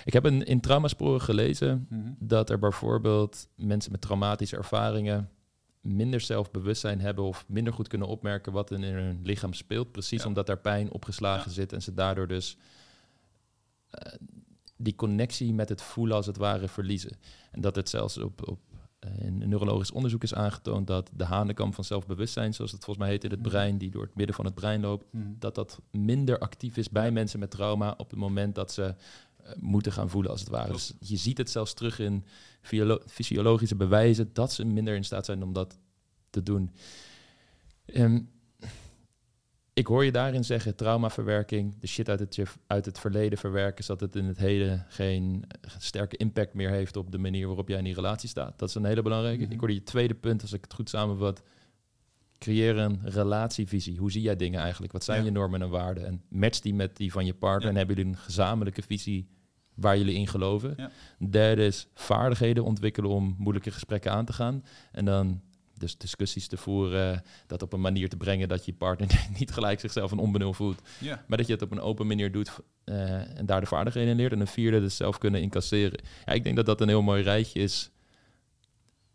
[0.04, 2.12] ik heb een in traumasporen gelezen Mhm.
[2.18, 5.30] dat er bijvoorbeeld mensen met traumatische ervaringen
[5.80, 9.92] minder zelfbewustzijn hebben of minder goed kunnen opmerken wat er in hun lichaam speelt.
[9.92, 10.28] Precies Ja.
[10.28, 11.54] omdat daar pijn opgeslagen Ja.
[11.54, 12.56] zit en ze daardoor dus
[13.90, 14.12] eh,
[14.76, 17.16] die connectie met het voelen als het ware verliezen.
[17.50, 18.58] En dat het zelfs op, op
[19.18, 23.24] in neurologisch onderzoek is aangetoond dat de hanenkam van zelfbewustzijn, zoals het volgens mij heet
[23.24, 23.48] in het Mhm.
[23.48, 25.24] brein, die door het midden van het brein loopt, Mhm.
[25.38, 28.94] dat dat minder actief is bij mensen met trauma op het moment dat ze
[29.44, 30.72] eh, moeten gaan voelen als het ware.
[30.72, 32.24] Dus je ziet het zelfs terug in
[32.60, 35.78] fysiolo- fysiologische bewijzen dat ze minder in staat zijn om dat
[36.30, 36.70] te doen.
[37.86, 38.20] Ehm,
[39.80, 44.00] ik hoor je daarin zeggen, traumaverwerking, de shit uit het, uit het verleden verwerken, zodat
[44.00, 45.44] het in het heden geen
[45.78, 48.58] sterke impact meer heeft op de manier waarop jij in die relatie staat.
[48.58, 49.42] Dat is een hele belangrijke.
[49.42, 49.52] Mhm.
[49.52, 51.42] Ik hoorde je tweede punt, als ik het goed samenvat,
[52.38, 53.98] creëer een relatievisie.
[53.98, 54.92] Hoe zie jij dingen eigenlijk?
[54.92, 55.24] Wat zijn Ja.
[55.24, 56.06] je normen en waarden?
[56.06, 57.62] En match die met die van je partner.
[57.62, 57.68] Ja.
[57.68, 59.28] En hebben jullie een gezamenlijke visie
[59.74, 60.74] waar jullie in geloven?
[60.76, 60.90] Ja.
[61.30, 64.64] Derde is vaardigheden ontwikkelen om moeilijke gesprekken aan te gaan.
[64.92, 65.40] En dan
[65.80, 69.80] dus discussies te voeren, dat op een manier te brengen dat je partner niet gelijk
[69.80, 70.82] zichzelf een onbenul voelt.
[71.00, 72.50] Ja, Maar dat je het op een open manier doet
[72.84, 74.32] eh, en daar de vaardigheden in leert.
[74.32, 76.00] En een vierde, dus zelf kunnen incasseren.
[76.26, 77.90] Ja, ik denk dat dat een heel mooi rijtje is.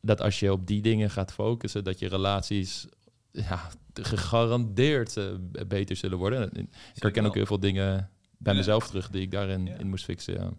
[0.01, 2.85] Dat als je op die dingen gaat focussen, dat je relaties
[3.31, 5.25] ja, gegarandeerd eh,
[5.67, 6.51] beter zullen worden.
[6.53, 6.61] En
[6.93, 7.29] Ik herken wel.
[7.31, 8.59] ook heel veel dingen bij Ja.
[8.59, 9.77] mezelf terug die ik daarin Ja.
[9.77, 10.33] in moest fixen.
[10.33, 10.51] Ja.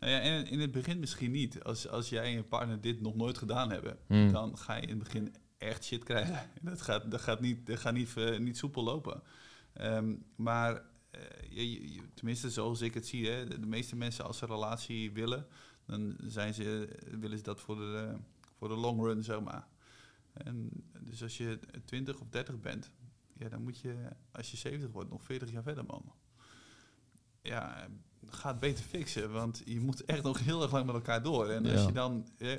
[0.00, 1.64] Nou ja, en in het begin misschien niet.
[1.64, 4.32] Als, als jij en je partner dit nog nooit gedaan hebben, Hmm.
[4.32, 6.50] dan ga je in het begin echt shit krijgen.
[6.62, 9.22] Dat gaat, dat gaat, niet, dat gaat niet, eh, niet soepel lopen.
[9.72, 14.38] Ehm, maar eh, je, je- tenminste, zoals ik het zie, hè, de, meeste mensen als
[14.38, 15.46] ze een relatie willen,
[15.86, 16.88] dan zijn ze,
[17.20, 18.16] willen ze dat voor de,
[18.58, 19.66] voor de long run, zeg maar.
[20.32, 22.90] En dus als je 20 of 30 bent,
[23.38, 23.94] ja, dan moet je,
[24.32, 26.12] als je 70 wordt, nog 40 jaar verder, man.
[27.42, 27.88] Ja,
[28.28, 31.48] ga het beter fixen, want je moet echt nog heel erg lang met elkaar door.
[31.48, 32.56] En als je dan, eh,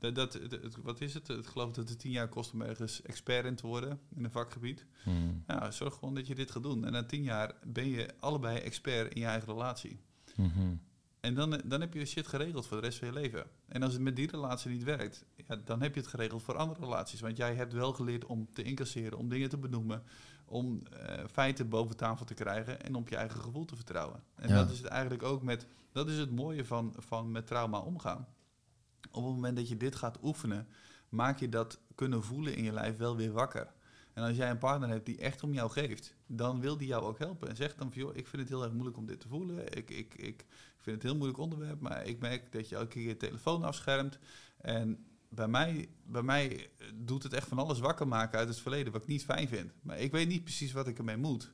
[0.00, 1.28] dat, dat, het- wat is het?
[1.28, 4.30] Ik geloof dat het 10 jaar kost om ergens expert in te worden in een
[4.30, 4.84] vakgebied.
[5.02, 5.42] Hmm.
[5.46, 6.84] Nou, zorg gewoon dat je dit gaat doen.
[6.84, 10.00] En na 10 jaar ben je allebei expert in je eigen relatie.
[10.36, 10.74] Mhm.
[11.20, 13.46] En dan, dan heb je shit geregeld voor de rest van je leven.
[13.68, 16.56] En als het met die relatie niet werkt, ja, dan heb je het geregeld voor
[16.56, 17.20] andere relaties.
[17.20, 20.02] Want jij hebt wel geleerd om te incasseren, om dingen te benoemen,
[20.44, 24.22] om eh, feiten boven tafel te krijgen en op je eigen gevoel te vertrouwen.
[24.34, 24.54] En Ja.
[24.54, 28.26] dat is het eigenlijk ook met, dat is het mooie van, van met trauma omgaan.
[29.10, 30.66] Op het moment dat je dit gaat oefenen,
[31.08, 33.72] maak je dat kunnen voelen in je lijf wel weer wakker.
[34.12, 37.02] En als jij een partner hebt die echt om jou geeft, dan wil die jou
[37.02, 37.48] ook helpen.
[37.48, 39.76] En zeg dan van, joh, ik vind het heel erg moeilijk om dit te voelen.
[39.76, 40.44] Ik, ik, ik, ik
[40.76, 43.62] vind het een heel moeilijk onderwerp, maar ik merk dat je elke keer je telefoon
[43.62, 44.18] afschermt.
[44.56, 48.92] En bij mij, bij mij doet het echt van alles wakker maken uit het verleden,
[48.92, 49.72] wat ik niet fijn vind.
[49.82, 51.50] Maar ik weet niet precies wat ik ermee moet.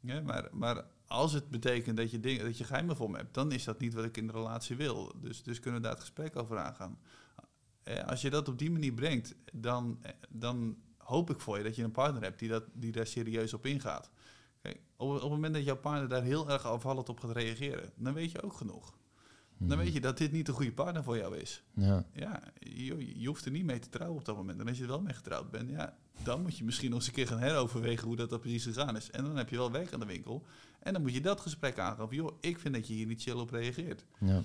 [0.00, 3.34] Ja, maar, maar als het betekent dat je, dingen, dat je geheimen voor me hebt,
[3.34, 5.12] dan is dat niet wat ik in de relatie wil.
[5.20, 6.98] Dus, dus kunnen we daar het gesprek over aangaan.
[7.82, 11.64] Eh, als je dat op die manier brengt, dan, eh, dan hoop ik voor je
[11.64, 14.10] dat je een partner hebt die, dat, die daar serieus op ingaat.
[14.62, 17.90] Kijk, op, op het moment dat jouw partner daar heel erg afvallend op gaat reageren,
[17.96, 18.94] dan weet je ook genoeg.
[19.58, 19.78] Dan Mhm.
[19.78, 21.62] weet je dat dit niet de goede partner voor jou is.
[21.74, 22.04] Ja.
[22.12, 24.60] Ja, je, je hoeft er niet mee te trouwen op dat moment.
[24.60, 27.06] En als je er wel mee getrouwd bent, ja, dan moet je misschien nog eens
[27.08, 29.10] een keer gaan heroverwegen hoe dat, dat precies gegaan is.
[29.10, 30.44] En dan heb je wel werk aan de winkel.
[30.84, 33.22] En dan moet je dat gesprek aangaan van, joh, ik vind dat je hier niet
[33.22, 34.04] chill op reageert.
[34.20, 34.42] Ja.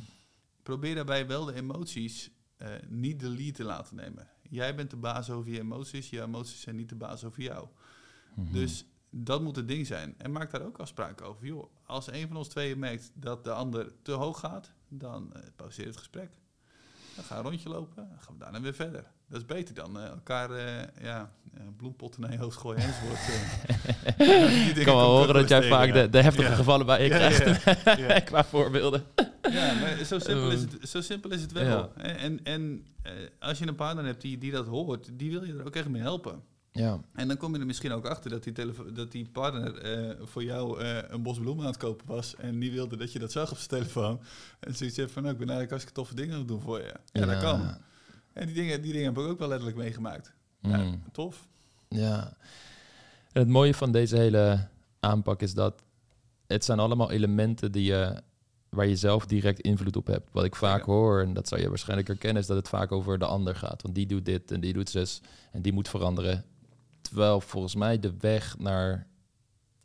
[0.64, 4.28] Probeer daarbij wel de emoties eh, niet de lead te laten nemen.
[4.50, 7.68] Jij bent de baas over je emoties, je emoties zijn niet de baas over jou.
[8.34, 8.54] Mhm.
[8.54, 10.16] Dus dat moet het ding zijn.
[10.18, 11.46] En maak daar ook afspraken over.
[11.46, 15.42] Joh, als een van ons tweeën merkt dat de ander te hoog gaat, dan eh,
[15.56, 16.32] pauzeer het gesprek.
[17.16, 19.12] Dan ga een rondje lopen, dan gaan we daarna weer verder.
[19.30, 20.66] Dat is beter dan eh, elkaar eh,
[21.02, 23.20] ja, eh, bloempotten naar je hoofd gooien enzovoort.
[24.78, 26.56] Ik kan wel horen dat jij vaak de, de heftige Ja.
[26.56, 28.20] gevallen bij je Ja, krijgt ja, ja.
[28.20, 29.04] qua voorbeelden.
[29.52, 31.66] Ja, maar zo simpel is het, zo simpel is het wel.
[31.66, 31.90] Ja.
[32.04, 32.86] En, en,
[33.40, 35.88] als je een partner hebt die, die dat hoort, die wil je er ook echt
[35.90, 36.42] mee helpen.
[36.72, 37.00] Ja.
[37.14, 38.54] En dan kom je er misschien ook achter dat die,
[38.94, 39.74] dat die partner
[40.28, 42.36] voor jou een bos bloemen aan het kopen was.
[42.36, 44.22] En die wilde dat je dat zag op zijn telefoon.
[44.60, 46.80] En zoiets heeft van, nou, ik ben eigenlijk hartstikke toffe dingen aan het doen voor
[46.80, 46.94] je.
[47.12, 47.78] Ja, dat kan.
[48.40, 50.34] En die dingen, die dingen heb ik ook wel letterlijk meegemaakt.
[50.62, 51.04] Ja, Mm.
[51.12, 51.48] tof.
[51.88, 52.34] Ja.
[53.32, 54.68] En het mooie van deze hele
[55.00, 55.82] aanpak is dat
[56.48, 58.22] het zijn allemaal elementen die je,
[58.70, 60.30] waar je zelf direct invloed op hebt.
[60.32, 63.20] Wat ik vaak hoor, en dat zou je waarschijnlijk herkennen, is dat het vaak over
[63.20, 63.82] de ander gaat.
[63.82, 65.22] Want die doet dit en die doet zus
[65.52, 66.46] en die moet veranderen.
[67.02, 69.08] Terwijl volgens mij de weg naar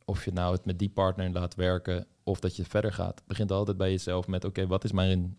[0.05, 3.53] of je nou het met die partner laat werken of dat je verder gaat, begint
[3.53, 5.39] altijd bij jezelf met oké, wat is mijn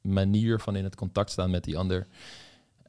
[0.00, 2.06] manier van in het contact staan met die ander?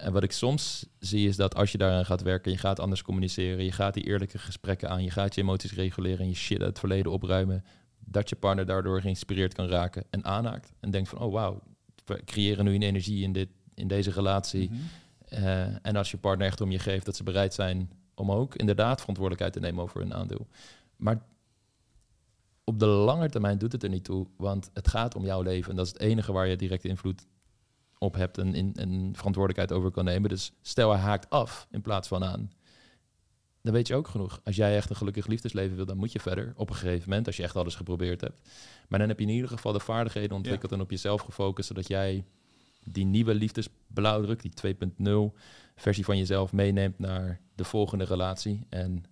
[0.04, 3.02] En wat ik soms zie is dat als je daaraan gaat werken, je gaat anders
[3.02, 6.60] communiceren, je gaat die eerlijke gesprekken aan, je gaat je emoties reguleren en je shit
[6.60, 7.64] uit het verleden opruimen,
[8.00, 10.74] dat je partner daardoor geïnspireerd kan raken en aanhaakt.
[10.80, 11.62] En denkt van, oh wauw,
[12.06, 14.70] we creëren nu een energie in, dit, in deze relatie.
[14.70, 14.82] Mhm.
[15.28, 18.56] Eh, en als je partner echt om je geeft, dat ze bereid zijn om ook
[18.56, 20.48] inderdaad verantwoordelijkheid te nemen over hun aandeel.
[20.96, 21.22] Maar
[22.64, 25.70] op de lange termijn doet het er niet toe, want het gaat om jouw leven.
[25.70, 27.26] En dat is het enige waar je direct invloed
[28.04, 30.30] op hebt en, in, en verantwoordelijkheid over kan nemen.
[30.30, 32.52] Dus stel hij haakt af in plaats van aan.
[33.62, 34.42] Dan weet je ook genoeg.
[34.44, 37.28] Als jij echt een gelukkig liefdesleven wil, dan moet je verder op een gegeven moment,
[37.28, 38.50] als je echt alles geprobeerd hebt.
[38.88, 41.88] Maar dan heb je in ieder geval de vaardigheden ontwikkeld en op jezelf gefocust, zodat
[41.88, 42.26] jij
[42.84, 44.76] die nieuwe liefdesblauwdruk, die
[45.32, 45.38] 2.0
[45.76, 48.66] versie van jezelf meeneemt naar de volgende relatie.
[48.70, 49.04] En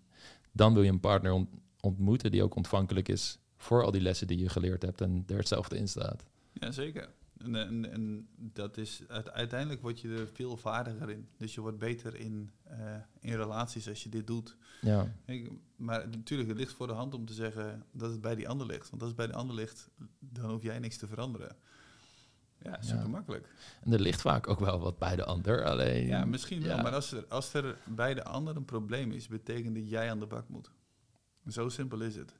[0.52, 1.50] dan wil je een partner ont-
[1.80, 5.38] ontmoeten die ook ontvankelijk is voor al die lessen die je geleerd hebt en er
[5.38, 6.24] hetzelfde in staat.
[6.54, 7.10] Ja, zeker.
[7.44, 11.28] En, en, en dat is, uite- uiteindelijk word je er veel vaardiger in.
[11.38, 14.56] Dus je wordt beter in, eh, in relaties als je dit doet.
[14.82, 15.14] Ja.
[15.26, 18.50] Ik, maar natuurlijk, het ligt voor de hand om te zeggen dat het bij die
[18.50, 18.90] ander ligt.
[18.90, 21.56] Want als het bij de ander ligt, dan hoef jij niks te veranderen.
[22.64, 23.48] Ja, super makkelijk.
[23.82, 25.66] En er ligt vaak ook wel wat bij de ander.
[25.66, 26.78] Alleen, ja, misschien wel.
[26.78, 30.20] Maar als er, als er bij de ander een probleem is, betekent dat jij aan
[30.20, 30.72] de bak moet.
[31.48, 32.34] Zo simpel is het.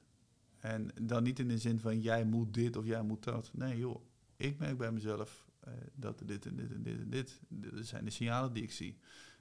[0.60, 3.50] En dan niet in de zin van jij moet dit of jij moet dat.
[3.52, 4.00] Nee joh,
[4.42, 7.40] ik merk bij mezelf uh, dat dit en dit en dit en dit.
[7.48, 8.98] Dat zijn de signalen die ik zie.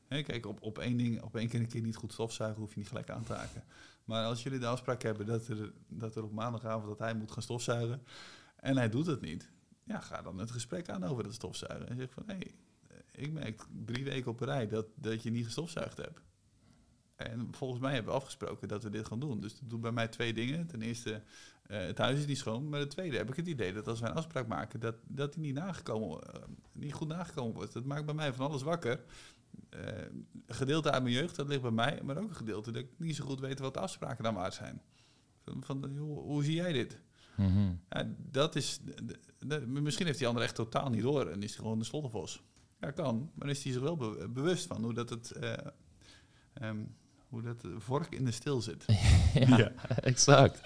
[0.08, 2.80] kijk, op, op één ding, op één keer een keer niet goed stofzuigen, hoef je
[2.80, 3.64] niet gelijk aan te haken.
[4.06, 7.32] Maar als jullie de afspraak hebben dat er, dat er op maandagavond dat hij moet
[7.32, 8.04] gaan stofzuigen
[8.56, 9.50] en hij doet het niet,
[9.84, 11.90] ja, ga dan het gesprek aan over dat stofzuigen.
[11.90, 12.56] En zeg van, hé, hey,
[13.12, 16.22] ik merk drie weken op een rij dat, dat je niet gestofzuigd hebt.
[17.16, 19.42] En volgens mij hebben we afgesproken dat we dit gaan doen.
[19.42, 20.68] Dus dat doet bij mij twee dingen.
[20.68, 21.24] Ten eerste,
[21.72, 22.70] uh, het huis is niet schoon.
[22.70, 25.34] Maar ten tweede heb ik het idee dat als wij een afspraak maken, dat, dat
[25.34, 27.74] die niet, nagekomen, uh, niet goed nagekomen wordt.
[27.74, 29.04] Dat maakt bij mij van alles wakker.
[29.70, 29.82] Uh,
[30.48, 32.00] gedeelte uit mijn jeugd, dat ligt bij mij.
[32.04, 34.54] Maar ook een gedeelte dat ik niet zo goed weet wat de afspraken dan waard
[34.54, 34.82] zijn.
[35.44, 37.00] Van, van joh, hoe zie jij dit?
[37.36, 38.80] Mm ja, dat is,
[39.66, 42.44] misschien heeft die ander echt totaal niet door en is hij gewoon een slottenvos.
[42.80, 43.32] Ja, kan.
[43.36, 43.98] Maar is hij zich wel
[44.30, 45.40] bewust van hoe dat het...
[46.62, 46.96] Um,
[47.32, 48.86] hoe dat vork in de stil zit.
[49.34, 50.62] ja, exact.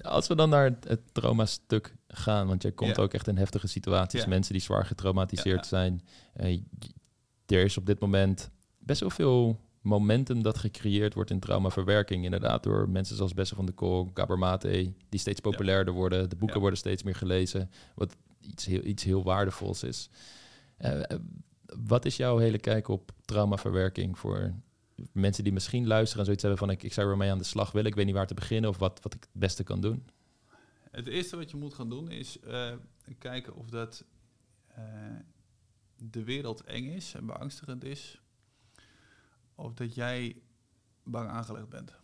[0.00, 4.26] Als we dan naar het, trauma-stuk gaan, want jij komt ook echt in heftige situaties,
[4.26, 6.02] mensen die zwaar getraumatiseerd zijn.
[6.36, 6.60] Uh,
[7.46, 12.24] er is op dit moment best wel veel momentum dat gecreëerd wordt in traumaverwerking.
[12.24, 16.28] Inderdaad, door mensen zoals Bessel van de Kool, Gabor Mate, die steeds populairder worden.
[16.28, 20.08] De boeken worden steeds meer gelezen, wat iets heel, iets heel waardevols is.
[20.78, 21.00] Uh,
[21.86, 24.54] wat is jouw hele kijk op traumaverwerking voor
[25.12, 27.72] mensen die misschien luisteren en zoiets hebben van ik, ik zou ermee aan de slag
[27.72, 30.06] willen, ik weet niet waar te beginnen of wat, wat ik het beste kan doen?
[30.90, 32.72] Het eerste wat je moet gaan doen is uh,
[33.18, 34.04] kijken of dat
[34.78, 34.84] uh,
[35.96, 38.20] de wereld eng is en beangstigend is,
[39.54, 40.42] of dat jij
[41.02, 41.94] bang aangelegd bent.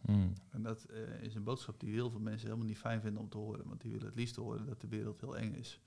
[0.00, 0.32] Hmm.
[0.50, 3.28] En dat uh, is een boodschap die heel veel mensen helemaal niet fijn vinden om
[3.28, 5.80] te horen, want die willen het liefst horen dat de wereld heel eng is.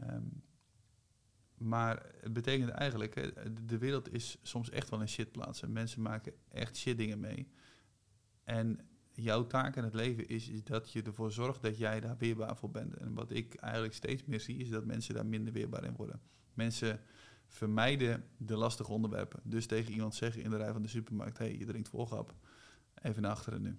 [0.00, 0.42] Um,
[1.58, 3.32] maar het betekent eigenlijk,
[3.68, 5.62] de wereld is soms echt wel een shitplaats.
[5.62, 7.48] En mensen maken echt shit dingen mee.
[8.44, 8.80] En
[9.12, 12.56] jouw taak in het leven is, is, dat je ervoor zorgt dat jij daar weerbaar
[12.56, 12.94] voor bent.
[12.94, 16.20] En wat ik eigenlijk steeds meer zie, is dat mensen daar minder weerbaar in worden.
[16.54, 17.00] Mensen
[17.46, 19.40] vermijden de lastige onderwerpen.
[19.44, 22.34] Dus tegen iemand zeggen in de rij van de supermarkt: hé, hey, je drinkt volgap.
[23.02, 23.78] Even naar achteren nu.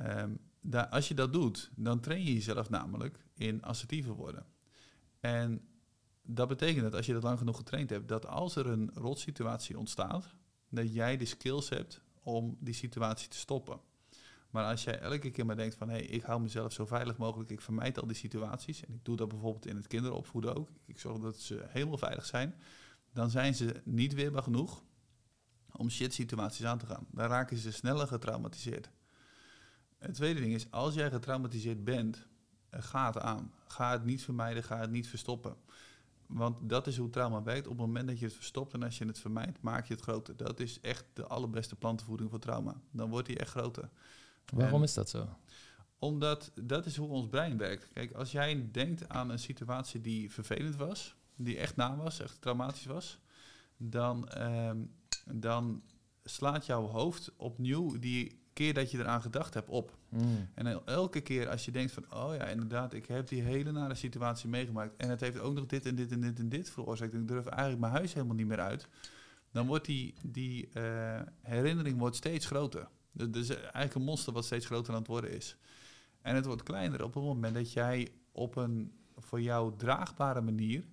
[0.00, 4.46] Um, daar, als je dat doet, dan train je jezelf namelijk in assertiever worden.
[5.20, 5.68] En
[6.30, 9.78] dat betekent dat als je dat lang genoeg getraind hebt, dat als er een rotsituatie
[9.78, 10.34] ontstaat,
[10.68, 13.80] dat jij de skills hebt om die situatie te stoppen.
[14.50, 17.16] Maar als jij elke keer maar denkt van hé, hey, ik hou mezelf zo veilig
[17.16, 18.84] mogelijk, ik vermijd al die situaties.
[18.84, 20.68] En ik doe dat bijvoorbeeld in het kinderopvoeden ook.
[20.84, 22.54] Ik zorg dat ze helemaal veilig zijn.
[23.12, 24.82] Dan zijn ze niet weerbaar genoeg
[25.72, 27.06] om shit situaties aan te gaan.
[27.10, 28.90] Dan raken ze sneller getraumatiseerd.
[29.98, 32.26] Het tweede ding is, als jij getraumatiseerd bent,
[32.70, 33.52] eh, ga het aan.
[33.66, 35.56] Ga het niet vermijden, ga het niet verstoppen.
[36.28, 37.66] Want dat is hoe trauma werkt.
[37.66, 40.02] Op het moment dat je het verstopt en als je het vermijdt, maak je het
[40.02, 40.36] groter.
[40.36, 42.80] Dat is echt de allerbeste plantenvoeding voor trauma.
[42.90, 43.88] Dan wordt hij echt groter.
[44.52, 45.28] Waarom is dat zo?
[45.98, 47.88] Omdat dat is hoe ons brein werkt.
[47.92, 52.40] Kijk, als jij denkt aan een situatie die vervelend was, die echt na was, echt
[52.40, 53.18] traumatisch was,
[53.76, 54.78] dan, ehm,
[55.24, 55.82] dan
[56.24, 59.96] slaat jouw hoofd opnieuw die keer dat je eraan gedacht hebt op.
[60.08, 60.48] Hmm.
[60.54, 63.94] En elke keer als je denkt van, oh ja, inderdaad, ik heb die hele nare
[63.94, 64.96] situatie meegemaakt.
[64.96, 67.12] En het heeft ook nog dit en dit en dit en dit veroorzaakt.
[67.12, 68.88] En ik durf eigenlijk mijn huis helemaal niet meer uit.
[69.52, 72.88] Dan wordt die, die uh, herinnering wordt steeds groter.
[73.12, 75.56] Dus eigenlijk een monster wat steeds groter aan het worden is.
[76.22, 80.84] En het wordt kleiner op het moment dat jij op een voor jou draagbare manier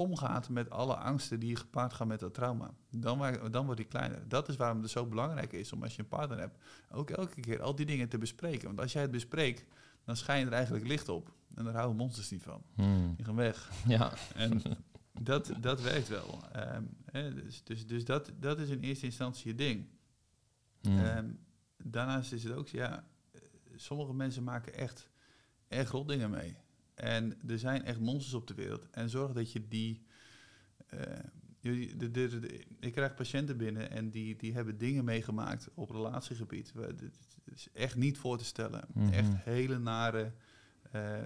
[0.00, 2.70] omgaat met alle angsten die gepaard gaan met dat trauma.
[2.90, 4.28] Dan, dan wordt die kleiner.
[4.28, 6.58] Dat is waarom het zo belangrijk is om als je een partner hebt,
[6.90, 8.66] ook elke keer al die dingen te bespreken.
[8.66, 9.64] Want als jij het bespreekt,
[10.04, 11.32] dan schijnt er eigenlijk licht op.
[11.54, 12.62] En daar houden monsters niet van.
[12.74, 13.14] Hmm.
[13.16, 13.70] Die gaan weg.
[13.86, 14.12] Ja.
[14.34, 14.62] En
[15.20, 16.42] dat, dat werkt wel.
[16.56, 19.88] Um, hè, dus dus, dus dat, dat is in eerste instantie je ding.
[20.80, 20.98] Hmm.
[20.98, 21.38] Um,
[21.76, 23.04] daarnaast is het ook, ja,
[23.76, 25.08] sommige mensen maken echt,
[25.68, 26.56] echt rot dingen mee.
[27.00, 28.90] En er zijn echt monsters op de wereld.
[28.90, 30.06] En zorg dat je die.
[30.94, 31.02] Uh,
[32.80, 36.72] ik krijg patiënten binnen en die, die hebben dingen meegemaakt op relatiegebied.
[36.76, 37.02] Het
[37.44, 38.84] is echt niet voor te stellen.
[38.94, 39.12] Mhm.
[39.12, 40.32] Echt hele nare,
[40.94, 41.18] uh,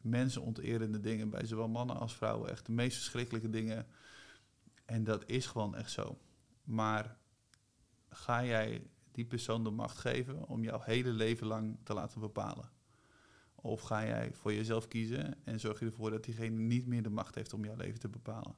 [0.00, 2.50] mensenonterende dingen bij zowel mannen als vrouwen.
[2.50, 3.86] Echt de meest verschrikkelijke dingen.
[4.84, 6.18] En dat is gewoon echt zo.
[6.62, 7.16] Maar
[8.08, 12.73] ga jij die persoon de macht geven om jouw hele leven lang te laten bepalen?
[13.64, 17.10] Of ga jij voor jezelf kiezen en zorg je ervoor dat diegene niet meer de
[17.10, 18.54] macht heeft om jouw leven te bepalen?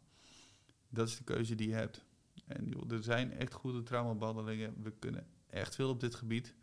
[0.88, 2.04] Dat is de keuze die je hebt.
[2.46, 4.74] En joh, er zijn echt goede traumabehandelingen.
[4.82, 6.54] We kunnen echt veel op dit gebied.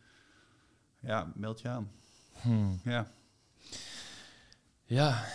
[1.00, 1.91] Ja, meld je aan.
[2.41, 2.80] Hmm.
[2.84, 3.12] Ja.
[4.84, 5.26] Ja.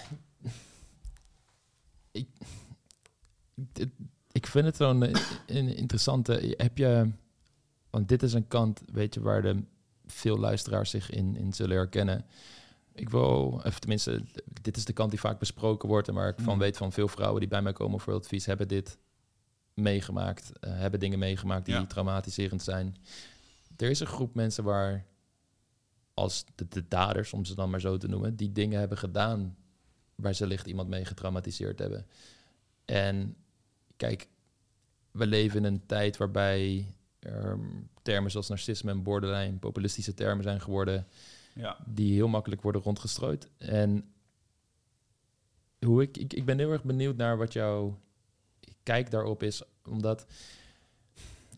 [2.11, 2.29] Ik,
[4.33, 5.03] ik, vind het zo'n
[5.47, 6.55] een interessante.
[6.57, 7.11] Heb je.
[7.91, 9.63] Want dit is een kant, weet je, waar de
[10.07, 12.25] veel luisteraars zich in, in zullen herkennen.
[12.99, 14.23] Ik wil, of tenminste,
[14.63, 16.59] dit is de kant die vaak besproken wordt en waar ik van Mm.
[16.61, 18.99] weet van veel vrouwen die bij mij komen voor advies, hebben dit
[19.75, 21.87] meegemaakt, eh, hebben dingen meegemaakt die Ja.
[21.87, 22.97] traumatiserend zijn.
[23.77, 25.07] Er is een groep mensen waar,
[26.15, 29.57] als de, de daders, om ze dan maar zo te noemen, die dingen hebben gedaan
[30.15, 32.07] waar ze licht iemand mee getraumatiseerd hebben.
[32.85, 33.37] En
[33.97, 34.29] kijk,
[35.11, 36.87] we leven in een tijd waarbij
[37.19, 37.59] er
[38.03, 41.07] termen zoals narcisme en borderline populistische termen zijn geworden
[41.59, 41.77] Ja.
[41.87, 43.49] die heel makkelijk worden rondgestrooid.
[43.59, 44.13] En
[45.79, 47.99] hoe ik, ik, ik ben heel erg benieuwd naar wat jouw
[48.83, 50.27] kijk daarop is, omdat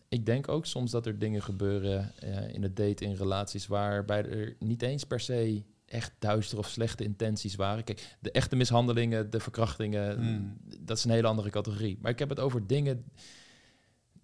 [0.07, 4.25] ik denk ook soms dat er dingen gebeuren eh, in het daten, in relaties, waarbij
[4.25, 7.83] er niet eens per se echt duistere of slechte intenties waren.
[7.83, 10.57] Kijk, de echte mishandelingen, de verkrachtingen, Hmm.
[10.79, 11.97] dat is een hele andere categorie.
[12.01, 13.05] Maar ik heb het over dingen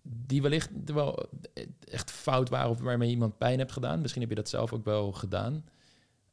[0.10, 1.30] die wellicht wel
[1.89, 4.01] echt fout waren of waarmee iemand pijn hebt gedaan.
[4.01, 5.64] Misschien heb je dat zelf ook wel gedaan.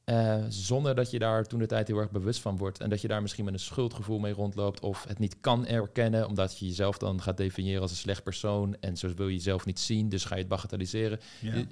[0.05, 2.81] Eh, zonder dat je daar toen de tijd heel erg bewust van wordt.
[2.81, 4.81] En dat je daar misschien met een schuldgevoel mee rondloopt.
[4.81, 8.77] Of het niet kan erkennen, omdat je jezelf dan gaat definiëren als een slecht persoon.
[8.81, 11.21] En zo wil je jezelf niet zien, dus ga je het bagatelliseren.
[11.41, 11.65] Ja.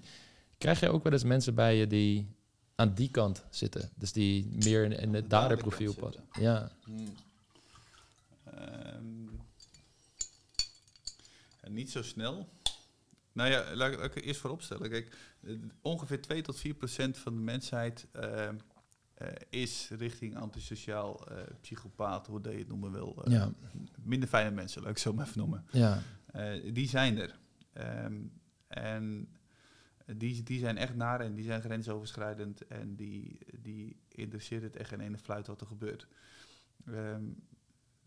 [0.58, 2.28] Krijg je ook wel eens mensen bij je die
[2.74, 3.90] aan die kant zitten?
[3.94, 6.24] Dus die meer in, in het De daderprofiel passen.
[6.40, 6.70] Ja.
[6.84, 7.14] Hmm.
[8.44, 9.21] Ehm,
[11.68, 12.48] niet zo snel.
[13.32, 14.90] Nou ja, laat, ik- laat ik er eerst vooropstellen.
[14.90, 18.56] Kijk, eh, ongeveer 2 tot 4 procent van de mensheid ehm,
[19.14, 23.22] eh, is richting antisociaal eh psychopaat, hoe je het noemen wil.
[23.24, 23.52] eh, Ja.
[24.02, 25.64] Minder fijne mensen, laat ik zo maar even noemen.
[25.70, 26.02] Ja.
[26.26, 27.38] Eh, die zijn er.
[27.72, 28.20] Ehm,
[28.68, 29.28] en
[30.16, 34.88] die, die zijn echt naar en die zijn grensoverschrijdend en die, die interesseert het echt
[34.88, 36.06] geen ene fluit wat er gebeurt.
[36.86, 37.22] Ehm,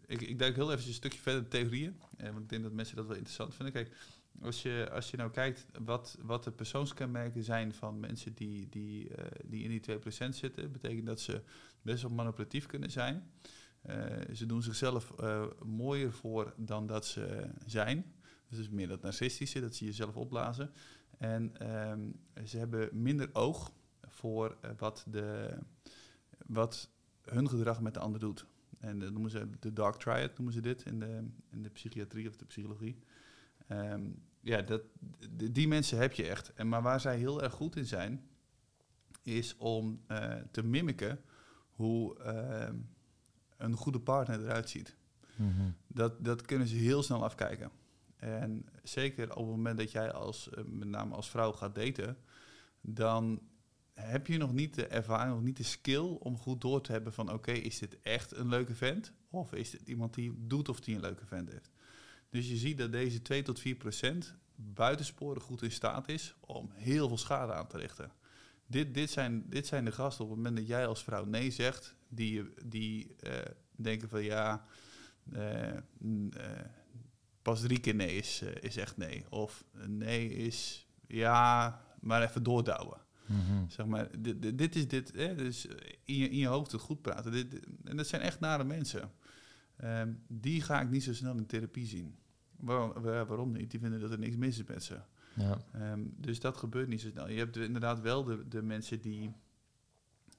[0.08, 2.72] ik, ik duik heel even een stukje verder de theorieën, eh, want ik denk dat
[2.72, 3.74] mensen dat wel interessant vinden.
[3.74, 3.92] Kijk,
[4.42, 9.10] als je, als je nou kijkt wat, wat de persoonskenmerken zijn van mensen die, die,
[9.10, 11.42] eh, die in die 2% zitten, betekent dat ze
[11.82, 13.32] best wel manipulatief kunnen zijn.
[13.82, 13.96] Eh,
[14.34, 18.14] ze doen zichzelf eh, mooier voor dan dat ze zijn.
[18.50, 20.72] Dus is meer dat narcistische, dat ze jezelf opblazen.
[21.18, 22.10] En ehm,
[22.46, 25.58] ze hebben minder oog voor wat, de,
[26.46, 26.90] wat
[27.22, 28.46] hun gedrag met de ander doet.
[28.86, 32.28] En dat noemen ze de dark triad, noemen ze dit in de, in de psychiatrie
[32.28, 32.98] of de psychologie.
[33.68, 34.04] Ehm,
[34.42, 34.82] ja, dat,
[35.52, 36.54] die mensen heb je echt.
[36.54, 38.28] En, maar waar zij heel erg goed in zijn,
[39.22, 41.20] is om eh, te mimiken
[41.70, 42.76] hoe ehm,
[43.58, 44.96] een goede partner eruit ziet.
[45.36, 45.70] Mhm.
[45.88, 47.72] Dat, dat kunnen ze heel snel afkijken.
[48.16, 52.18] En zeker op het moment dat jij als, eh, met name als vrouw gaat daten,
[52.82, 53.42] dan
[53.96, 57.14] heb je nog niet de ervaring, nog niet de skill om goed door te hebben
[57.14, 59.14] van oké, is dit echt een leuke vent?
[59.30, 61.72] Of is dit iemand die doet of die een leuke vent heeft?
[62.30, 66.70] Dus je ziet dat deze 2 tot 4 procent buitensporig goed in staat is om
[66.74, 68.12] heel veel schade aan te richten.
[68.68, 71.52] Dit, dit, zijn, dit zijn de gasten op het moment dat jij als vrouw nee
[71.52, 73.32] zegt, die, die eh,
[73.76, 74.66] denken van ja,
[75.32, 75.82] eh, eh,
[77.42, 79.26] pas drie keer nee is, is echt nee.
[79.30, 83.05] Of nee is ja, maar even doordouwen.
[83.26, 83.68] Mhm.
[83.70, 85.66] Zeg maar, dit, dit, dit is dit, hè, dus
[86.04, 87.32] in je, in je hoofd het goed praten.
[87.32, 89.12] Dit, dit- en dat zijn echt nare mensen.
[89.76, 92.16] Ehm, die ga ik niet zo snel in therapie zien.
[92.60, 93.72] Waarom, waar- waarom niet?
[93.72, 95.00] Die vinden dat er niks mis is met ze.
[95.34, 95.58] Ja.
[95.74, 97.30] Ehm, dus dat gebeurt niet zo snel.
[97.30, 99.32] Je hebt inderdaad wel de, de mensen die,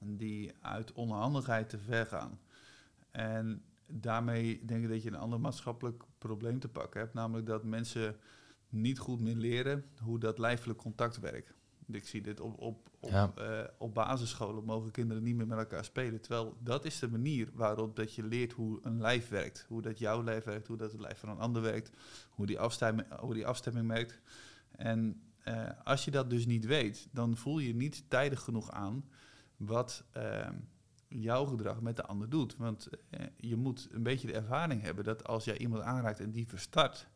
[0.05, 2.39] die uit onhandigheid te ver gaan.
[3.11, 3.61] En
[3.91, 7.13] daarmee denk ik dat je een ander maatschappelijk probleem te pakken hebt.
[7.13, 8.15] Namelijk dat mensen
[8.69, 11.53] niet goed meer leren hoe dat lijfelijk contact werkt.
[11.91, 13.31] Ik zie dit op, op, op, Ja.
[13.35, 16.21] eh, op basisscholen mogen kinderen niet meer met elkaar spelen.
[16.21, 19.65] Terwijl dat is de manier waarop dat je leert hoe een lijf werkt.
[19.67, 21.89] Hoe dat jouw lijf werkt, hoe dat het lijf van een ander werkt.
[22.29, 24.21] Hoe die afstemming, hoe die afstemming werkt.
[24.71, 29.09] En eh, als je dat dus niet weet, dan voel je niet tijdig genoeg aan
[29.57, 30.49] wat eh,
[31.07, 32.55] jouw gedrag met de ander doet.
[32.57, 36.31] Want eh, je moet een beetje de ervaring hebben dat als jij iemand aanraakt en
[36.31, 37.07] die verstart,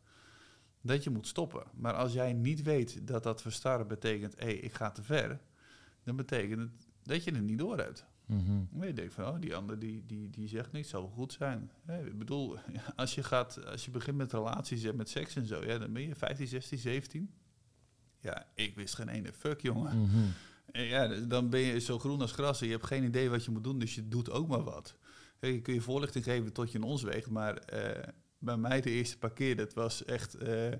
[0.82, 1.64] dat je moet stoppen.
[1.74, 5.40] Maar als jij niet weet dat dat verstarren betekent, hé, hey, ik ga te ver,
[6.02, 8.06] dan betekent het dat je het niet door hebt.
[8.26, 8.86] Mhm.
[8.86, 11.70] Je denkt van, oh, die ander die, die, die zegt niks, zou wel goed zijn.
[12.04, 12.58] Ik bedoel,
[12.96, 15.92] als je, gaat, als je begint met relaties en met seks en zo, ja, dan
[15.92, 17.30] ben je 15, 16, 17.
[18.20, 20.00] Ja, ik wist geen ene fuck, jongen.
[20.00, 20.18] Mhm.
[20.72, 23.44] Ja, dus dan ben je zo groen als gras en je hebt geen idee wat
[23.44, 24.96] je moet doen, dus je doet ook maar wat.
[25.40, 28.08] Je kun je voorlichting geven tot je in ons weegt, maar eh,
[28.42, 30.78] bij mij de eerste parkeer, dat was echt eh, eh,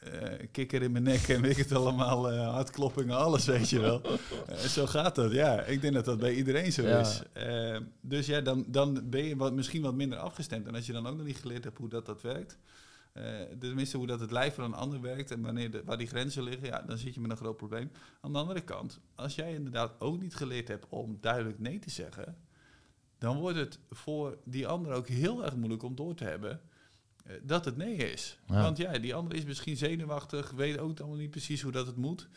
[0.00, 4.00] eh, kikker in mijn nek en weet ik het allemaal, hartkloppingen, alles weet je wel.
[4.68, 5.62] Zo gaat dat, ja.
[5.62, 7.00] Ik denk dat dat bij iedereen zo Ja.
[7.00, 7.22] is.
[8.00, 10.66] Dus ja, dan, dan ben je wat, misschien wat minder afgestemd.
[10.66, 12.58] En als je dan ook nog niet geleerd hebt hoe dat, dat werkt,
[13.58, 16.42] tenminste hoe dat het lijf van een ander werkt en wanneer de, waar die grenzen
[16.42, 17.90] liggen, ja, dan zit je met een groot probleem.
[18.20, 21.90] Aan de andere kant, als jij inderdaad ook niet geleerd hebt om duidelijk nee te
[21.90, 22.36] zeggen,
[23.24, 26.60] dan wordt het voor die ander ook heel erg moeilijk om door te hebben
[27.24, 28.38] eh, dat het nee is.
[28.46, 28.62] Ja.
[28.62, 31.96] Want ja, die ander is misschien zenuwachtig, weet ook allemaal niet precies hoe dat het
[31.96, 32.28] moet.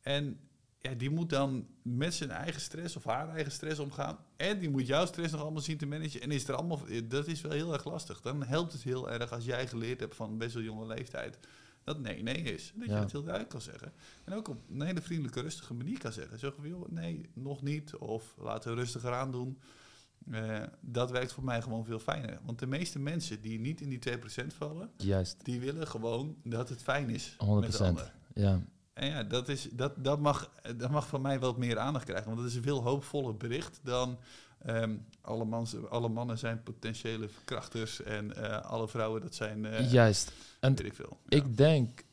[0.00, 0.40] En
[0.78, 4.18] ja, die moet dan met zijn eigen stress of haar eigen stress omgaan.
[4.36, 6.20] En die moet jouw stress nog allemaal zien te managen.
[6.20, 8.20] En is er allemaal, eh, dat is wel heel erg lastig.
[8.20, 11.38] Dan helpt het heel erg als jij geleerd hebt van best wel jonge leeftijd
[11.84, 12.72] dat nee, nee is.
[12.74, 13.92] Dat je het heel duidelijk kan zeggen.
[14.24, 16.38] En ook op een hele vriendelijke, rustige manier kan zeggen.
[16.38, 17.96] Zeg van, joh, nee, nog niet.
[17.96, 19.58] Of laten we rustiger aan doen.
[20.30, 22.38] Eh, dat werkt voor mij gewoon veel fijner.
[22.44, 26.68] Want de meeste mensen die niet in die 2% vallen, Juist, die willen gewoon dat
[26.68, 27.60] het fijn is 100%.
[27.60, 28.12] met de ander.
[28.34, 28.60] ja.
[28.92, 32.26] En ja, dat, is, dat, dat, mag, dat mag van mij wat meer aandacht krijgen.
[32.26, 34.18] Want dat is een veel hoopvoller bericht dan
[34.58, 39.92] ehm, alle, mans, alle mannen zijn potentiële verkrachters en eh, alle vrouwen dat zijn, eh
[39.92, 40.32] Juist.
[40.60, 41.18] En ik veel.
[41.28, 41.36] Ja.
[41.36, 42.04] ik denk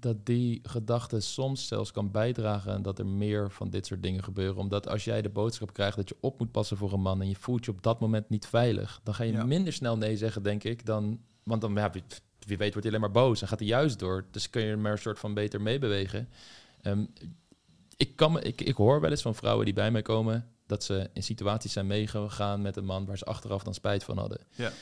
[0.00, 4.56] dat die gedachte soms zelfs kan bijdragen dat er meer van dit soort dingen gebeuren.
[4.56, 7.28] Omdat als jij de boodschap krijgt dat je op moet passen voor een man en
[7.28, 9.44] je voelt je op dat moment niet veilig, dan ga je Ja.
[9.44, 11.20] minder snel nee zeggen, denk ik, dan.
[11.42, 12.02] Want dan, ja, wie,
[12.46, 14.24] wie weet, wordt hij alleen maar boos en gaat hij juist door.
[14.30, 16.28] Dus kun je er maar een soort van beter meebewegen.
[16.82, 17.04] Ehm,
[17.96, 20.84] ik, kan me, ik, ik hoor wel eens van vrouwen die bij mij komen dat
[20.84, 24.40] ze in situaties zijn meegegaan met een man waar ze achteraf dan spijt van hadden.
[24.54, 24.72] Ja.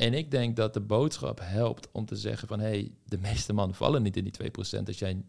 [0.00, 2.60] En ik denk dat de boodschap helpt om te zeggen van...
[2.60, 4.82] hé, hey, de meeste mannen vallen niet in die 2%.
[4.86, 5.22] Als jij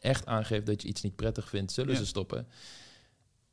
[0.00, 1.98] echt aangeeft dat je iets niet prettig vindt, zullen Ja.
[1.98, 2.46] ze stoppen.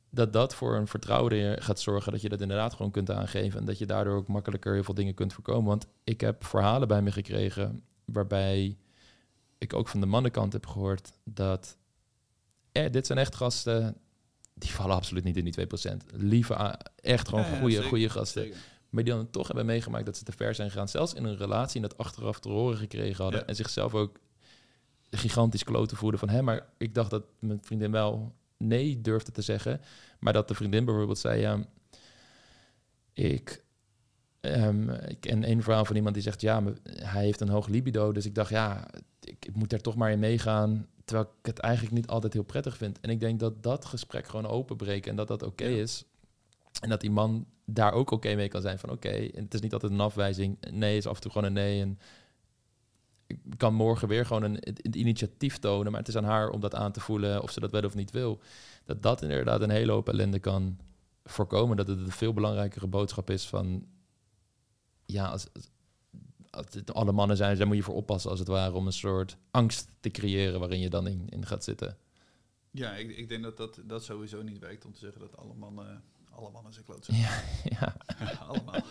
[0.09, 3.59] Dat dat voor een vertrouwen erin gaat zorgen dat je dat inderdaad gewoon kunt aangeven...
[3.59, 5.65] en dat je daardoor ook makkelijker heel veel dingen kunt voorkomen.
[5.65, 8.77] Want ik heb verhalen bij me gekregen waarbij
[9.57, 11.11] ik ook van de mannenkant heb gehoord...
[11.23, 11.77] dat
[12.71, 13.97] eh, dit zijn echt gasten,
[14.53, 15.95] die vallen absoluut niet in die 2%.
[16.13, 18.43] Lieve, echt gewoon Ja, ja, goede, goede gasten.
[18.43, 18.73] Zeker.
[18.95, 20.87] Maar die dan toch hebben meegemaakt dat ze te ver zijn gegaan.
[20.87, 23.39] Zelfs in een relatie en dat achteraf te horen gekregen hadden.
[23.41, 23.45] Ja.
[23.45, 24.19] En zichzelf ook
[25.09, 26.29] gigantisch kloten voelden van...
[26.29, 29.81] hé, maar ik dacht dat mijn vriendin wel nee durfde te zeggen.
[30.19, 31.39] Maar dat de vriendin bijvoorbeeld zei...
[31.39, 31.59] ja,
[33.13, 33.63] ik...
[34.39, 36.41] ehm, ik ken een verhaal van iemand die zegt...
[36.41, 38.11] ja, maar hij heeft een hoog libido.
[38.11, 38.87] Dus ik dacht, ja,
[39.21, 40.87] ik, ik moet daar toch maar in meegaan...
[41.05, 42.99] terwijl ik het eigenlijk niet altijd heel prettig vind.
[42.99, 45.09] En ik denk dat dat gesprek gewoon openbreken...
[45.11, 45.81] en dat dat oké Ja.
[45.81, 46.05] is...
[46.81, 49.61] En dat die man daar ook oké mee kan zijn van oké, en het is
[49.61, 50.57] niet altijd een afwijzing.
[50.71, 51.81] Nee is af en toe gewoon een nee.
[51.81, 51.99] En
[53.27, 54.59] ik kan morgen weer gewoon een,
[54.97, 57.71] initiatief tonen, maar het is aan haar om dat aan te voelen of ze dat
[57.71, 58.39] wel of niet wil.
[58.85, 60.77] Dat dat inderdaad een hele hoop ellende kan
[61.23, 61.77] voorkomen.
[61.77, 63.85] Dat het een veel belangrijkere boodschap is van
[65.05, 65.47] ja, als-
[66.49, 68.93] als het alle mannen zijn, daar moet je voor oppassen als het ware om een
[68.93, 71.97] soort angst te creëren waarin je dan in, in gaat zitten.
[72.71, 75.53] Ja, ik, ik denk dat, dat dat sowieso niet werkt om te zeggen dat alle
[75.53, 76.03] mannen,
[76.35, 77.15] alle mannen zijn klootzak.
[77.15, 77.41] Ja,
[77.79, 77.95] ja.
[78.47, 78.81] Allemaal.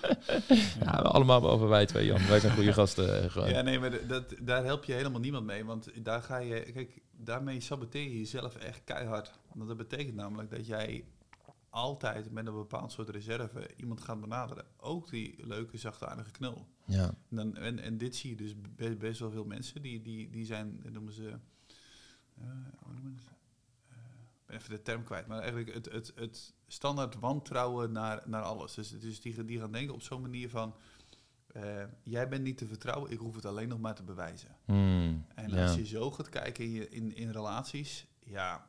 [0.81, 2.27] ja allemaal behalve wij twee, Jan.
[2.27, 3.23] Wij zijn goede gasten.
[3.23, 3.49] eh, gewoon.
[3.49, 5.65] Ja, nee, maar dat, daar help je helemaal niemand mee.
[5.65, 9.31] Want daar ga je, kijk, daarmee saboteer je jezelf echt keihard.
[9.55, 11.05] Want dat betekent namelijk dat jij
[11.69, 14.65] altijd met een bepaald soort reserve iemand gaat benaderen.
[14.77, 16.67] Ook die leuke, zachtaardige knul.
[16.87, 17.05] ja.
[17.31, 19.83] En, dan, en, en dit zie je dus best, best wel veel mensen.
[19.83, 21.29] Die, die, die zijn, noemen ze...
[21.29, 22.45] eh,
[22.79, 23.39] hoe noemen ze het?
[23.89, 25.27] Eh, ik ben even de term kwijt.
[25.27, 28.75] Maar eigenlijk het, het, het standaard wantrouwen naar, naar alles.
[28.75, 30.75] Dus, dus die, die gaan denken op zo'n manier van...
[31.47, 34.57] eh, jij bent niet te vertrouwen, ik hoef het alleen nog maar te bewijzen.
[34.65, 35.63] Hmm, En ja.
[35.63, 38.67] als je zo gaat kijken in, je, in, in relaties, ja,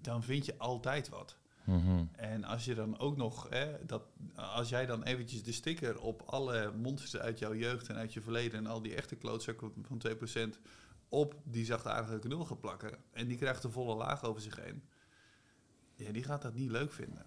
[0.00, 1.36] dan vind je altijd wat.
[1.64, 2.04] Mhm.
[2.12, 4.02] En als je dan ook nog, hè, dat,
[4.34, 8.20] als jij dan eventjes de sticker op alle monsters uit jouw jeugd en uit je
[8.20, 10.02] verleden en al die echte klootzakken van
[10.54, 10.58] 2%
[11.08, 14.82] op die zachtaardige knul gaat plakken en die krijgt een volle laag over zich heen,
[15.96, 17.26] ja, die gaat dat niet leuk vinden.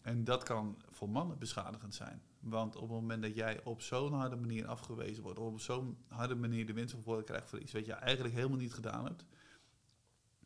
[0.00, 2.22] En dat kan voor mannen beschadigend zijn.
[2.40, 5.96] Want op het moment dat jij op zo'n harde manier afgewezen wordt, of op zo'n
[6.08, 9.24] harde manier de winst van krijgt voor iets wat je eigenlijk helemaal niet gedaan hebt,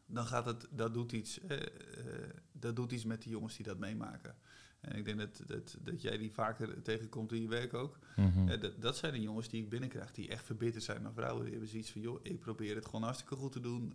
[0.06, 1.66] dan gaat het, dat doet iets, eh, eh,
[2.52, 4.36] dat doet iets met die jongens die dat meemaken.
[4.80, 7.98] En ik denk dat, dat, dat jij die vaker tegenkomt in je werk ook.
[8.16, 11.42] Eh, dat, dat zijn de jongens die ik binnenkrijg, die echt verbitterd zijn naar vrouwen.
[11.42, 13.94] Die hebben zoiets van, joh, ik probeer het gewoon hartstikke goed te doen.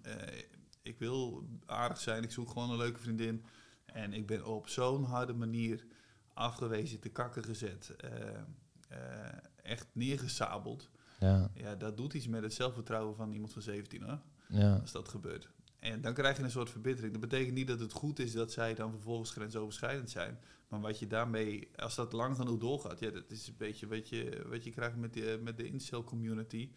[0.82, 3.46] Ik wil aardig zijn, ik zoek gewoon een leuke vriendin.
[3.94, 5.86] En ik ben op zo'n harde manier
[6.34, 8.30] afgewezen, te kakken gezet, eh,
[8.90, 10.90] eh, echt neergesabeld.
[11.20, 14.76] Ja, Ja, dat doet iets met het zelfvertrouwen van iemand van 17 hoor, ja.
[14.76, 15.50] als dat gebeurt.
[15.80, 17.12] En dan krijg je een soort verbittering.
[17.12, 20.40] Dat betekent niet dat het goed is dat zij dan vervolgens grensoverschrijdend zijn.
[20.68, 24.10] Maar wat je daarmee, als dat lang genoeg doorgaat, ja, dat is een beetje wat
[24.10, 26.72] je, wat je krijgt met de, met de incel community.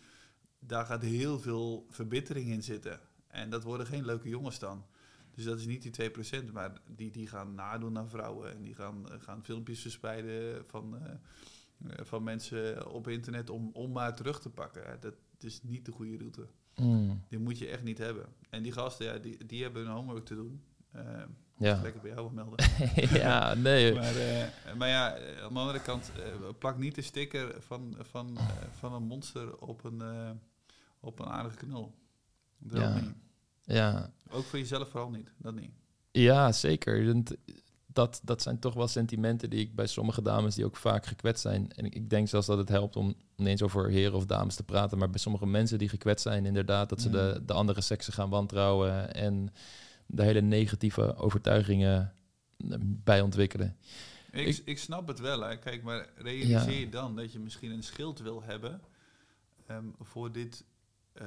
[0.58, 3.00] Daar gaat heel veel verbittering in zitten.
[3.26, 4.84] En dat worden geen leuke jongens dan.
[5.34, 8.52] Dus dat is niet die 2%, maar die, die gaan nadoen naar vrouwen.
[8.52, 14.16] En die gaan, gaan filmpjes verspreiden van, uh, van mensen op internet om, om maar
[14.16, 15.00] terug te pakken.
[15.00, 16.46] Dat is niet de goede route.
[16.76, 17.22] Mm.
[17.28, 18.26] Die moet je echt niet hebben.
[18.50, 20.62] En die gasten, ja, die, die hebben hun homework te doen.
[20.96, 21.02] Uh,
[21.56, 21.80] ja.
[21.82, 22.66] Lekker bij jou melden.
[23.20, 23.94] ja, nee.
[23.94, 26.12] maar, uh, maar ja, aan de andere kant,
[26.58, 28.38] plak niet de sticker van, van,
[28.70, 30.02] van een monster op een,
[31.00, 31.94] op een aardige knul.
[32.58, 32.94] Dat ja.
[32.94, 33.14] Niet.
[33.72, 34.10] Ja.
[34.30, 35.70] Ook voor jezelf vooral niet, dat niet.
[36.12, 37.22] Ja, zeker.
[37.86, 41.42] Dat, dat zijn toch wel sentimenten die ik bij sommige dames die ook vaak gekwetst
[41.42, 41.72] zijn.
[41.72, 44.62] En ik denk zelfs dat het helpt om niet eens over heren of dames te
[44.62, 47.46] praten, maar bij sommige mensen die gekwetst zijn, inderdaad, dat ze de, mm.
[47.46, 49.52] de andere seksen gaan wantrouwen en
[50.06, 52.12] de hele negatieve overtuigingen
[52.70, 53.76] eh, bij ontwikkelen.
[54.30, 55.40] Ik, ik, snap het wel.
[55.40, 55.58] Hè.
[55.58, 58.80] Kijk, maar realiseer je dan dat je misschien een schild wil hebben
[59.66, 60.64] ehm, voor dit
[61.22, 61.26] uh,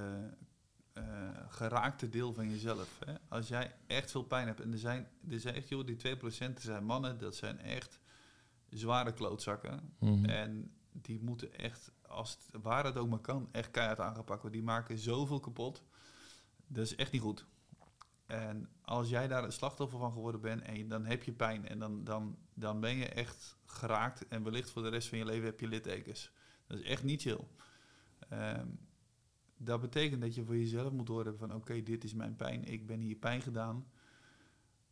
[0.93, 1.03] uh,
[1.47, 2.99] geraakte deel van jezelf.
[3.05, 3.13] Hè?
[3.27, 6.17] Als jij echt veel pijn hebt, en er zijn, er zijn echt, joh, die
[6.51, 7.99] 2% zijn mannen, dat zijn echt
[8.69, 9.95] zware klootzakken.
[9.99, 10.25] Mhm.
[10.25, 14.59] En die moeten echt, als het, waar het ook maar kan, echt keihard aangepakt worden.
[14.59, 15.83] Die maken zoveel kapot.
[16.67, 17.45] Dat is echt niet goed.
[18.25, 21.79] En als jij daar het slachtoffer van geworden bent en dan heb je pijn en
[21.79, 25.45] dan, dan, dan ben je echt geraakt en wellicht voor de rest van je leven
[25.45, 26.31] heb je littekens.
[26.67, 27.47] Dat is echt niet chill.
[28.31, 28.79] Um,
[29.57, 32.85] dat betekent dat je voor jezelf moet horen van oké, dit is mijn pijn, ik
[32.85, 33.87] ben hier pijn gedaan.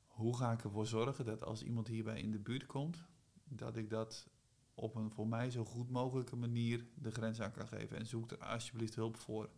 [0.08, 3.04] Hoe ga ik ervoor zorgen dat als iemand hierbij in de buurt komt,
[3.44, 4.30] dat ik dat
[4.74, 7.98] op een voor mij zo goed mogelijke manier de grens aan kan geven.
[7.98, 9.50] En zoek er alsjeblieft hulp voor.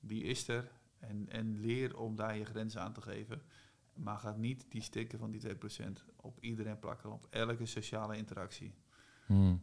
[0.00, 0.72] Die is er.
[0.98, 3.42] En, en leer om daar je grenzen aan te geven.
[3.94, 5.56] Maar ga niet die stikken van die 2%
[6.16, 8.74] op iedereen plakken, op elke sociale interactie.
[9.26, 9.60] Hmm.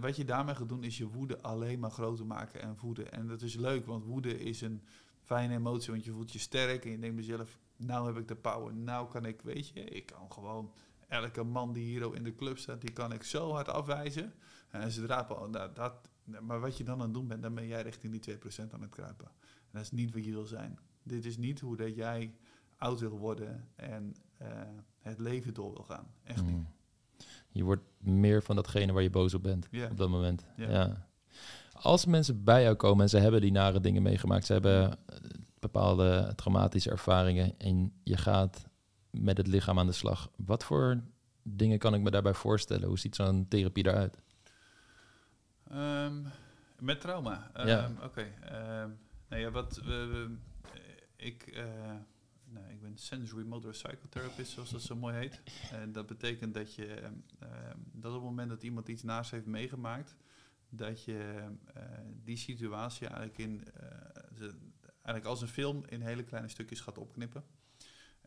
[0.00, 3.12] wat je daarmee gaat doen is je woede alleen maar groter maken en voeden.
[3.12, 4.82] En dat is leuk, want woede is een
[5.22, 8.36] fijne emotie, want je voelt je sterk en je denkt mezelf, nou heb ik de
[8.36, 10.72] power, nou kan ik, weet je, ik kan gewoon
[11.08, 14.32] elke man die hier in de club staat, die kan ik zo hard afwijzen.
[14.70, 17.82] En zodra, nou, dat, maar wat je dan aan het doen bent, dan ben jij
[17.82, 19.26] richting die 2% aan het kruipen.
[19.26, 20.78] En dat is niet wat je wil zijn.
[21.02, 22.34] Dit is niet hoe dat jij
[22.76, 24.48] oud wil worden en uh,
[24.98, 26.14] het leven door wil gaan.
[26.22, 26.66] Echt niet.
[27.56, 30.44] Je wordt meer van datgene waar je boos op bent op dat moment.
[30.56, 31.06] Ja.
[31.72, 35.16] Als mensen bij jou komen en ze hebben die nare dingen meegemaakt, ze hebben eh,
[35.58, 38.66] bepaalde traumatische ervaringen en je gaat
[39.10, 40.30] met het lichaam aan de slag.
[40.36, 41.00] Wat voor
[41.42, 42.88] dingen kan ik me daarbij voorstellen?
[42.88, 44.18] Hoe ziet zo'n therapie eruit?
[45.72, 46.26] Um,
[46.78, 47.50] met trauma.
[47.54, 47.90] ja.
[48.02, 48.04] Oké.
[48.04, 48.82] Okay.
[48.82, 48.98] Um,
[49.28, 49.80] nou ja, wat
[51.16, 51.52] ik.
[51.56, 51.64] Uh,
[52.48, 55.42] nou, ik ben sensory motor psychotherapist, zoals dat zo mooi heet.
[55.72, 59.30] En dat betekent dat je ehm, ehm, dat op het moment dat iemand iets naast
[59.30, 60.16] heeft meegemaakt,
[60.68, 61.82] dat je uh,
[62.24, 64.52] die situatie eigenlijk in uh,
[65.06, 67.44] eigenlijk als een film in hele kleine stukjes gaat opknippen.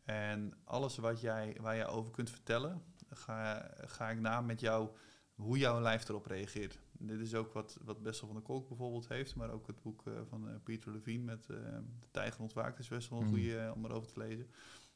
[0.04, 4.90] En alles wat jij, waar jij over kunt vertellen, ga, ga ik na met jou
[5.36, 6.80] hoe jouw lijf erop reageert.
[7.02, 10.06] Dit is ook wat, wat Bessel van der Kolk bijvoorbeeld heeft, maar ook het boek
[10.06, 11.58] uh, van uh, Peter Levine met uh,
[12.00, 13.32] De Tijger ontwaakt is best wel een mm.
[13.32, 14.48] goede om erover te lezen.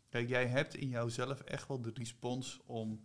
[0.09, 3.03] Kijk, jij hebt in jouzelf echt wel de respons om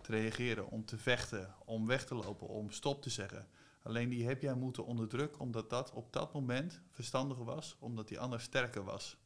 [0.00, 3.48] te reageren, om te vechten, om weg te lopen, om stop te zeggen.
[3.82, 8.20] Alleen die heb jij moeten onderdrukken omdat dat op dat moment verstandiger was, omdat die
[8.20, 9.16] ander sterker was.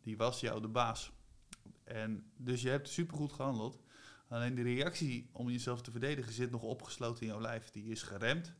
[0.00, 1.12] Die was jou de baas.
[1.84, 3.78] En dus je hebt supergoed gehandeld.
[4.30, 7.70] Alleen de reactie om jezelf te verdedigen zit nog opgesloten in jouw lijf.
[7.70, 8.52] Die is geremd.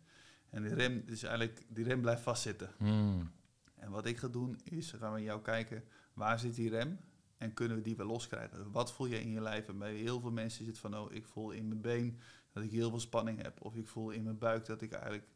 [0.50, 2.70] En die rem, is eigenlijk, die rem blijft vastzitten.
[2.78, 3.30] Hmm.
[3.74, 6.98] En wat ik ga doen is, gaan we jou kijken, waar zit die rem?
[7.38, 8.72] En kunnen we die wel loskrijgen?
[8.72, 9.68] Wat voel je in je lijf?
[9.68, 12.18] En bij heel veel mensen zit van, oh, ik voel in mijn been
[12.52, 13.64] dat ik heel veel spanning heb.
[13.64, 15.28] Of ik voel in mijn buik dat ik eigenlijk...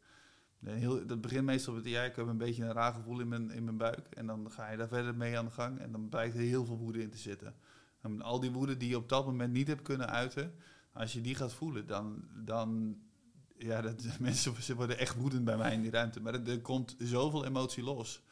[0.65, 3.51] Heel, dat begint meestal met, ja, ik heb een beetje een raar gevoel in mijn,
[3.51, 4.07] in mijn buik.
[4.11, 5.79] En dan ga je daar verder mee aan de gang.
[5.79, 7.55] En dan blijkt er heel veel woede in te zitten.
[8.21, 10.55] Al die woede die je op dat moment niet hebt kunnen uiten,
[10.93, 12.99] als je die gaat voelen, dan, dan
[13.59, 16.21] ja, dat, mensen ze worden echt woedend bij mij in die ruimte.
[16.21, 18.23] Maar er, er, komt zoveel emotie los.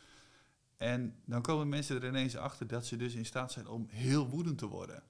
[0.77, 4.29] En dan komen mensen er ineens achter dat ze dus in staat zijn om heel
[4.29, 5.03] woedend te worden.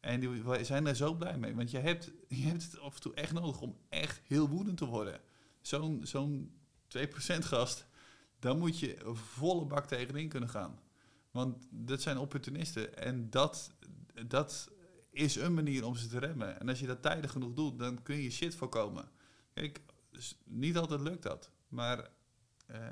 [0.00, 1.54] En die zijn daar zo blij mee.
[1.54, 4.76] Want je hebt, je hebt het af en toe echt nodig om echt heel woedend
[4.76, 5.20] te worden.
[5.60, 6.52] Zo'n zo'n
[6.98, 7.02] 2%
[7.38, 7.86] gast,
[8.38, 10.78] dan moet je volle bak tegenin kunnen gaan.
[11.32, 12.96] Want dat zijn opportunisten.
[12.96, 13.72] En dat,
[14.26, 14.70] dat
[15.10, 16.60] is een manier om ze te remmen.
[16.60, 19.10] En als je dat tijdig genoeg doet, dan kun je shit voorkomen.
[19.52, 19.80] Kijk,
[20.10, 21.50] dus niet altijd lukt dat.
[21.68, 22.10] Maar
[22.70, 22.88] uh,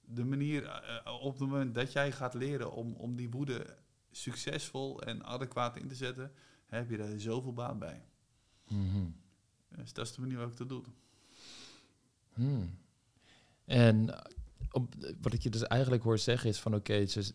[0.00, 3.76] de manier, eh, op het moment dat jij gaat leren om, om die woede
[4.10, 6.32] succesvol en adequaat in te zetten,
[6.66, 8.04] heb je daar zoveel baat bij.
[8.68, 9.06] Mhm.
[9.68, 10.84] Dus dat is de manier waarop ik dat doe.
[12.32, 12.78] Hmm.
[13.64, 14.32] En eh,
[14.70, 17.32] op, wat ik je dus eigenlijk hoor zeggen is van oké, dus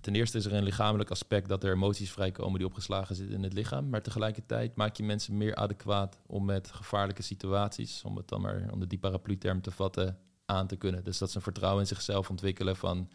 [0.00, 3.42] ten, eerste is er een lichamelijk aspect dat er emoties vrijkomen die opgeslagen zitten in
[3.42, 8.28] het lichaam, maar tegelijkertijd maak je mensen meer adequaat om met gevaarlijke situaties, om het
[8.28, 11.04] dan maar onder die paraplu-term te vatten, aan te kunnen.
[11.04, 13.10] Dus dat ze een vertrouwen in zichzelf ontwikkelen van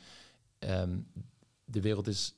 [0.59, 0.99] ehm,
[1.65, 2.33] de wereld is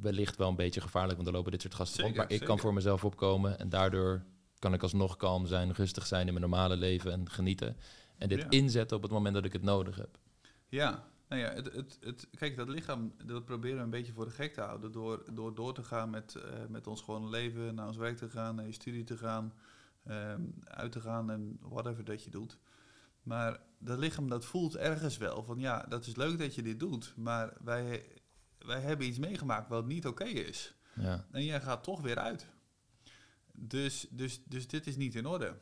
[0.00, 2.46] wellicht wel een beetje gevaarlijk, want er lopen dit soort gasten rond, Zeker, maar ik
[2.46, 4.22] kan voor mezelf opkomen en daardoor
[4.58, 7.76] kan ik alsnog kalm zijn, rustig zijn in mijn normale leven en genieten.
[8.22, 8.50] En dit Ja.
[8.50, 10.18] inzetten op het moment dat ik het nodig heb.
[10.68, 14.24] Ja, nou ja, het, het, het, kijk, dat lichaam, dat proberen we een beetje voor
[14.24, 14.92] de gek te houden.
[14.92, 18.30] Door door, door te gaan met, eh, met ons gewone leven, naar ons werk te
[18.30, 19.52] gaan, naar je studie te gaan,
[20.04, 22.58] ehm, uit te gaan en whatever dat je doet.
[23.22, 26.80] Maar dat lichaam, dat voelt ergens wel van, ja, dat is leuk dat je dit
[26.80, 28.04] doet, maar wij,
[28.58, 30.74] wij hebben iets meegemaakt wat niet oké is.
[30.94, 31.26] Ja.
[31.30, 32.46] En jij gaat toch weer uit.
[33.52, 35.54] Dus, dus, dus dit is niet in orde.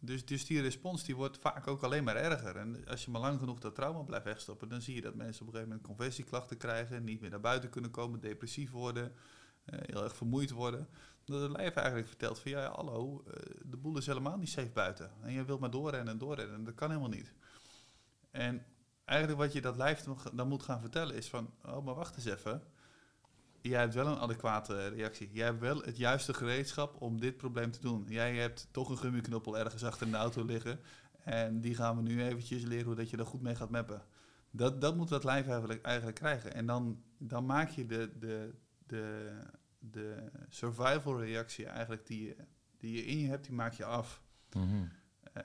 [0.00, 2.56] Dus, dus die respons die wordt vaak ook alleen maar erger.
[2.56, 5.42] En als je maar lang genoeg dat trauma blijft wegstoppen, dan zie je dat mensen
[5.42, 9.12] op een gegeven moment conversieklachten krijgen, niet meer naar buiten kunnen komen, depressief worden,
[9.64, 10.88] eh, heel erg vermoeid worden.
[11.24, 13.32] Dat het lijf eigenlijk vertelt van ja, hallo, eh,
[13.64, 15.10] de boel is helemaal niet safe buiten.
[15.22, 16.54] En je wilt maar doorrennen en doorrennen.
[16.54, 17.32] En dat kan helemaal niet.
[18.30, 18.66] En
[19.04, 22.24] eigenlijk wat je dat lijf dan moet gaan vertellen is van, oh maar wacht eens
[22.24, 22.62] even
[23.60, 25.30] jij hebt wel een adequate reactie.
[25.32, 28.04] Jij hebt wel het juiste gereedschap om dit probleem te doen.
[28.08, 30.80] Jij hebt toch een gummiknuppel ergens achter in de auto liggen.
[31.24, 34.02] En die gaan we nu eventjes leren hoe dat je er goed mee gaat mappen.
[34.50, 36.54] Dat, dat moet dat lijf eigenlijk, eigenlijk krijgen.
[36.54, 38.54] En dan, dan maak je de, de,
[38.86, 39.32] de,
[39.78, 42.36] de survival reactie eigenlijk die je,
[42.76, 44.22] die je in je hebt, die maak je af.
[44.52, 44.84] Mhm.
[45.32, 45.42] Eh,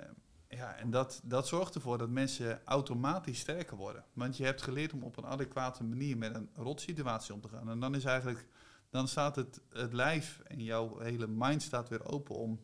[0.56, 4.04] ja, en dat, dat zorgt ervoor dat mensen automatisch sterker worden.
[4.14, 7.70] Want je hebt geleerd om op een adequate manier met een rotsituatie om te gaan.
[7.70, 8.48] En dan is eigenlijk,
[8.90, 12.60] dan staat het, het lijf en jouw hele mind staat weer open om,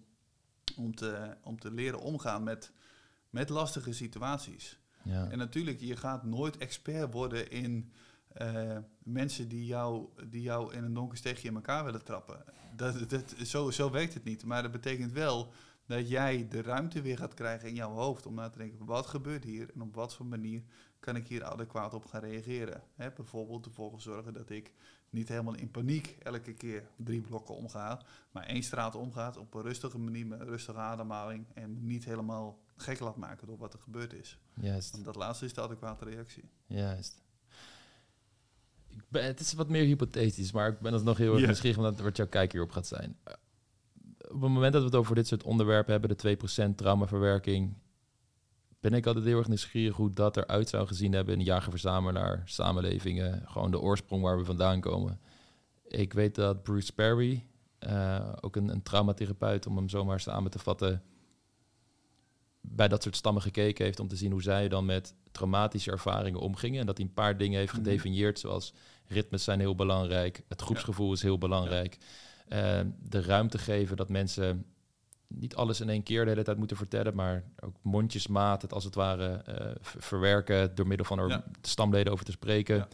[0.77, 2.71] om, te, om te leren omgaan met,
[3.29, 4.79] met lastige situaties.
[5.03, 5.29] Ja.
[5.29, 7.91] En natuurlijk, je gaat nooit expert worden in
[8.27, 12.43] eh, mensen die jou, die jou in een donker steegje in elkaar willen trappen.
[12.75, 14.45] Dat, dat, zo, zo werkt het niet.
[14.45, 15.53] Maar dat betekent wel
[15.89, 19.07] dat jij de ruimte weer gaat krijgen in jouw hoofd om na te denken, wat
[19.07, 20.61] gebeurt hier en op wat voor manier
[20.99, 22.83] kan ik hier adequaat op gaan reageren.
[22.95, 24.73] Hè, bijvoorbeeld ervoor zorgen dat ik
[25.09, 29.61] niet helemaal in paniek elke keer drie blokken omga, maar één straat omgaat op een
[29.61, 33.79] rustige manier met een rustige ademhaling en niet helemaal gek laat maken door wat er
[33.79, 34.39] gebeurd is.
[34.53, 34.91] Juist.
[34.91, 36.43] Want dat laatste is de adequate reactie.
[36.65, 37.21] Juist.
[38.87, 41.45] Ik ben, het is wat meer hypothetisch, maar ik ben alsnog heel erg Ja.
[41.45, 43.17] nieuwsgierig wat jouw kijk hierop gaat zijn.
[44.31, 46.37] Op het moment dat we het over dit soort onderwerpen hebben, de
[46.71, 47.73] 2% traumaverwerking,
[48.79, 53.43] ben ik altijd heel erg nieuwsgierig hoe dat eruit zou gezien hebben in jager-verzamelaar samenlevingen,
[53.45, 55.19] gewoon de oorsprong waar we vandaan komen.
[55.87, 57.45] Ik weet dat Bruce Perry,
[57.79, 61.03] eh, ook een, een traumatherapeut, om hem zomaar samen te vatten,
[62.61, 66.39] bij dat soort stammen gekeken heeft om te zien hoe zij dan met traumatische ervaringen
[66.39, 66.79] omgingen.
[66.79, 67.81] En dat hij een paar dingen heeft Mhm.
[67.83, 68.73] gedefinieerd, zoals
[69.07, 71.97] ritmes zijn heel belangrijk, het groepsgevoel is heel belangrijk.
[72.49, 74.65] Eh, de ruimte geven dat mensen
[75.27, 78.83] niet alles in één keer de hele tijd moeten vertellen, maar ook mondjesmaat het als
[78.83, 81.43] het ware eh, ver- verwerken door middel van er Ja.
[81.61, 82.75] stamleden over te spreken.
[82.75, 82.87] Ja.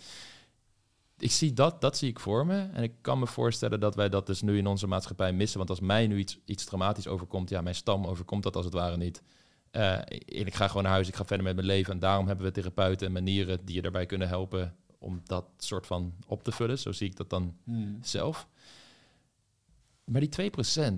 [1.18, 2.70] Ik zie dat, dat zie ik voor me.
[2.74, 5.58] En ik kan me voorstellen dat wij dat dus nu in onze maatschappij missen.
[5.58, 8.74] Want als mij nu iets, iets traumatisch overkomt, ja, mijn stam overkomt dat als het
[8.74, 9.22] ware niet.
[9.72, 10.06] Eh, en
[10.46, 11.94] ik ga gewoon naar huis, ik ga verder met mijn leven.
[11.94, 15.88] En daarom hebben we therapeuten en manieren die je daarbij kunnen helpen om dat soort
[15.88, 16.80] van op te vullen.
[16.80, 17.56] Zo zie ik dat dan
[18.02, 18.48] zelf.
[20.06, 20.94] Maar die 2%.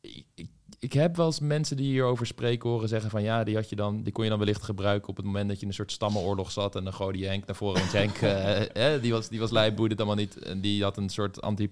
[0.00, 3.54] Ik, ik, ik heb wel eens mensen die hierover spreken horen zeggen van ja, die
[3.54, 5.68] had je dan, die kon je dan wellicht gebruiken op het moment dat je in
[5.68, 7.80] een soort stammenoorlog zat en dan gooide je Henk naar voren.
[7.80, 10.38] Want Henk, eh, die was, die was lui, boeide het allemaal niet.
[10.38, 11.70] En die had een soort anti,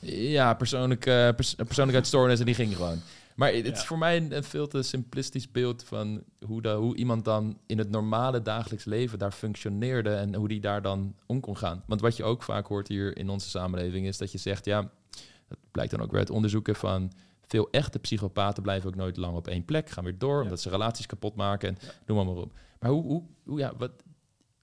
[0.00, 3.00] ja, persoonlijke, pers persoonlijkheidsstoornis en die ging gewoon.
[3.40, 6.96] Maar het is voor mij een, een veel te simplistisch beeld van hoe, de, hoe
[6.96, 11.40] iemand dan in het normale dagelijks leven daar functioneerde en hoe die daar dan om
[11.40, 11.82] kon gaan.
[11.86, 14.90] Want wat je ook vaak hoort hier in onze samenleving is dat je zegt, ja,
[15.48, 17.12] dat blijkt dan ook weer uit onderzoeken van
[17.46, 20.42] veel echte psychopaten blijven ook nooit lang op één plek, gaan weer door Ja.
[20.42, 21.92] omdat ze relaties kapot maken en Ja.
[22.06, 22.52] noem maar, maar op.
[22.80, 23.92] Maar hoe, hoe, hoe, ja, wat,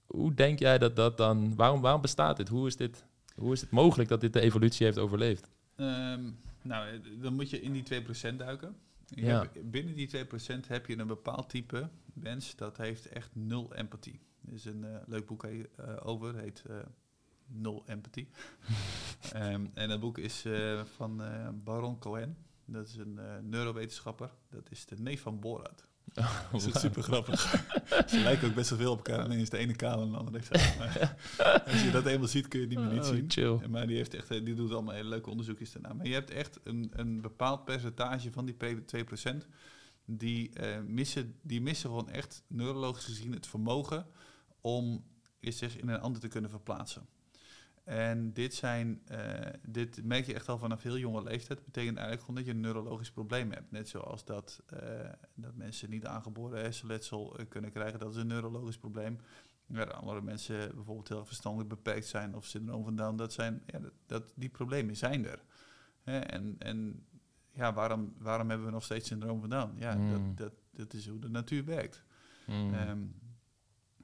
[0.06, 2.48] hoe denk jij dat dat dan, waarom, waarom bestaat dit?
[2.48, 3.04] Hoe is dit,
[3.36, 5.50] hoe is het mogelijk dat dit de evolutie heeft overleefd?
[5.76, 6.20] Ehm,
[6.62, 8.76] nou, eh, dan moet je in die 2% duiken.
[9.06, 9.40] Je Ja.
[9.40, 14.20] hebt- binnen die 2% heb je een bepaald type mens dat heeft echt nul empathie.
[14.46, 15.62] Er is een eh, leuk boek eh,
[16.02, 16.64] over, heet
[17.50, 18.28] Nul Empathie.
[19.32, 20.44] Ehm, en dat boek is
[20.96, 21.22] van
[21.64, 22.36] Baron Cohen.
[22.64, 24.30] Dat is een neurowetenschapper.
[24.50, 25.87] Dat is de neef van Borat.
[26.12, 27.40] Dat is super grappig.
[28.10, 29.24] Ze lijken ook best wel veel op elkaar.
[29.24, 31.16] Alleen is de ene kaal en de andere heeft Maar
[31.66, 33.24] als je dat eenmaal ziet, kun je niet meer niet Oh, zien.
[33.30, 33.66] chill.
[33.68, 35.92] Maar die, heeft echt, eh, die doet allemaal hele leuke onderzoekjes daarna.
[35.92, 39.46] Maar je hebt echt een, een bepaald percentage van die P- 2%.
[40.04, 44.06] Die, eh, missen, die missen gewoon echt neurologisch gezien het vermogen
[44.60, 45.04] om
[45.40, 47.06] zich in een ander te kunnen verplaatsen.
[47.88, 51.64] En dit, zijn, eh, dit merk je echt al vanaf heel jonge leeftijd.
[51.64, 53.70] betekent eigenlijk gewoon dat je een neurologisch probleem hebt.
[53.70, 57.98] Net zoals dat, eh, dat mensen niet aangeboren hersenletsel eh, kunnen krijgen.
[57.98, 59.18] Dat is een neurologisch probleem.
[59.66, 63.16] Ja, andere mensen bijvoorbeeld heel verstandelijk beperkt zijn of syndroom van Down.
[63.16, 65.42] Dat zijn, ja, dat, dat, die problemen zijn er.
[66.02, 67.06] Hè, en en
[67.52, 69.72] ja, waarom, waarom hebben we nog steeds syndroom van Down?
[69.78, 70.10] Ja, Mm.
[70.10, 72.04] dat, dat, dat is hoe de natuur werkt.
[72.46, 72.74] Mm.
[72.74, 72.98] Ehm,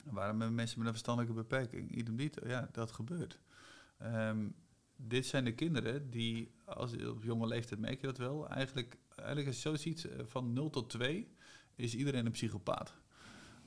[0.04, 1.90] waarom hebben mensen met een verstandelijke beperking?
[1.90, 3.38] Idem dito, ja, dat gebeurt.
[3.98, 4.46] Ehm,
[4.96, 9.46] dit zijn de kinderen die, als op jonge leeftijd merk je dat wel, eigenlijk, eigenlijk
[9.46, 11.28] als je zo ziet, eh, van 0 tot 2
[11.76, 12.94] is iedereen een psychopaat.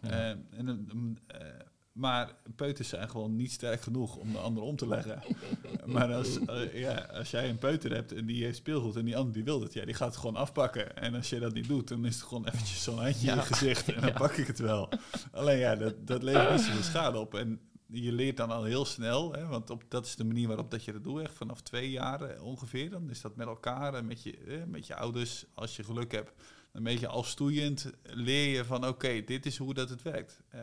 [0.01, 0.09] Ja.
[0.09, 1.47] Ehm, en, eh,
[1.91, 5.21] maar peuters zijn gewoon niet sterk genoeg om de ander om te leggen.
[5.86, 9.17] maar als, eh, ja, als jij een peuter hebt en die heeft speelgoed en die
[9.17, 10.97] ander die wil het, ja, die gaat het gewoon afpakken.
[10.97, 13.41] En als je dat niet doet, dan is het gewoon eventjes zo'n handje in je
[13.41, 14.17] gezicht en dan Ja.
[14.17, 14.89] pak ik het wel.
[15.32, 17.34] Alleen ja, dat, dat levert niet zoveel schade op.
[17.36, 17.59] En
[17.89, 20.83] je leert dan al heel snel, hè, want op, dat is de manier waarop dat
[20.83, 22.89] je dat doet, echt vanaf twee jaar eh, ongeveer.
[22.89, 26.11] Dan is dat met elkaar en met je, eh, met je ouders, als je geluk
[26.11, 26.31] hebt.
[26.71, 30.41] Een beetje afstoeiend leer je van oké, dit is hoe dat het werkt.
[30.47, 30.61] Eh,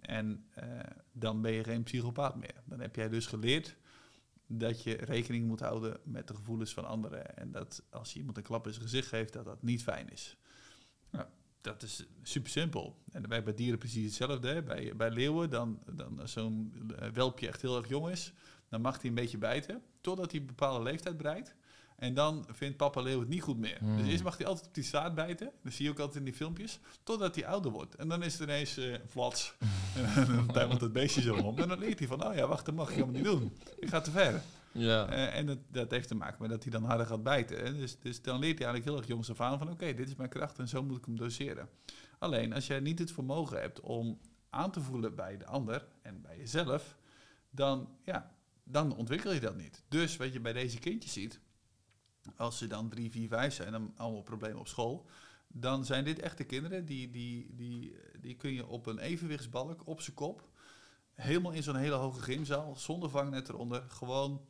[0.00, 0.46] en
[1.12, 2.62] dan ben je geen psychopaat meer.
[2.64, 3.76] Dan heb jij dus geleerd
[4.46, 7.36] dat je rekening moet houden met de gevoelens van anderen.
[7.36, 10.10] En dat als je iemand een klap in zijn gezicht geeft, dat dat niet fijn
[10.10, 10.36] is.
[11.66, 12.96] Dat is super simpel.
[13.12, 14.48] En bij, bij dieren precies hetzelfde.
[14.48, 14.62] Hè.
[14.62, 18.32] Bij, bij leeuwen, dan, dan als zo'n eh, welpje echt heel erg jong is,
[18.68, 21.54] dan mag hij een beetje bijten, totdat hij een bepaalde leeftijd bereikt.
[21.96, 23.78] En dan vindt papa leeuw het niet goed meer.
[23.78, 23.96] Hmm.
[23.96, 25.50] Dus eerst mag hij altijd op die staart bijten.
[25.62, 26.78] Dat zie je ook altijd in die filmpjes.
[27.02, 27.94] Totdat hij ouder wordt.
[27.94, 29.54] En dan is het ineens eh flats.
[30.16, 31.58] en dan tuimelt het beestje zo om.
[31.58, 33.56] En dan leert hij van, oh ja, wacht, dat mag ik helemaal niet doen.
[33.78, 34.42] Ik ga te ver.
[34.76, 35.08] Ja.
[35.08, 37.58] Eh, en dat, heeft te maken met dat hij dan harder gaat bijten.
[37.58, 37.72] Hè.
[37.72, 39.70] Dus, dus dan leert hij eigenlijk heel erg jongs af aan van...
[39.70, 41.68] oké, dit is mijn kracht en zo moet ik hem doseren.
[42.18, 44.18] Alleen, als jij niet het vermogen hebt om
[44.50, 45.86] aan te voelen bij de ander...
[46.02, 46.96] en bij jezelf,
[47.50, 49.82] dan, ja, dan ontwikkel je dat niet.
[49.88, 51.40] Dus wat je bij deze kindjes ziet...
[52.36, 53.74] als ze dan drie, vier, vijf zijn...
[53.74, 55.06] en allemaal problemen op school...
[55.48, 56.84] dan zijn dit echte kinderen...
[56.84, 60.48] die, die, die, die kun je op een evenwichtsbalk op zijn kop...
[61.14, 62.76] helemaal in zo'n hele hoge gymzaal...
[62.76, 63.84] zonder vangnet eronder...
[63.88, 64.46] gewoon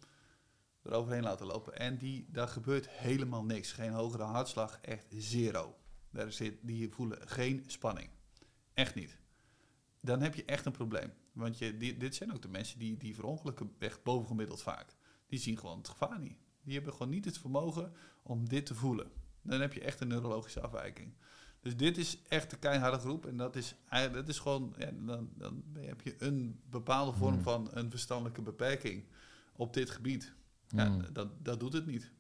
[0.86, 1.76] eroverheen laten lopen.
[1.76, 3.72] En die, daar gebeurt helemaal niks.
[3.72, 5.76] Geen hogere hartslag, echt zero.
[6.10, 8.08] Daar zit, die voelen geen spanning.
[8.74, 9.18] Echt niet.
[10.00, 11.12] Dan heb je echt een probleem.
[11.32, 14.94] Want je, die, dit zijn ook de mensen die, die verongelukken echt bovengemiddeld vaak.
[15.26, 16.38] Die zien gewoon het gevaar niet.
[16.62, 19.10] Die hebben gewoon niet het vermogen om dit te voelen.
[19.42, 21.14] Dan heb je echt een neurologische afwijking.
[21.60, 23.26] Dus dit is echt een keiharde groep.
[23.26, 23.74] En dat is,
[24.12, 27.42] dat is gewoon, ja, dan, dan heb je een bepaalde vorm Hmm.
[27.42, 29.04] van een verstandelijke beperking
[29.56, 30.34] op dit gebied.
[30.68, 31.04] Ja, Mm.
[31.12, 32.10] dat, dat doet het niet.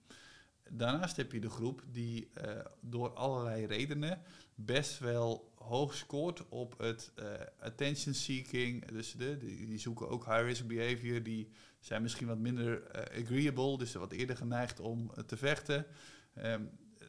[0.70, 4.22] Daarnaast heb je de groep die eh, door allerlei redenen
[4.54, 7.24] best wel hoog scoort op het eh,
[7.60, 8.84] attention seeking.
[8.90, 11.22] Dus de, die, die zoeken ook high risk behavior.
[11.22, 11.48] Die
[11.80, 15.86] zijn misschien wat minder eh, agreeable, dus wat eerder geneigd om te vechten.
[16.34, 16.62] Ehm,
[16.98, 17.06] eh,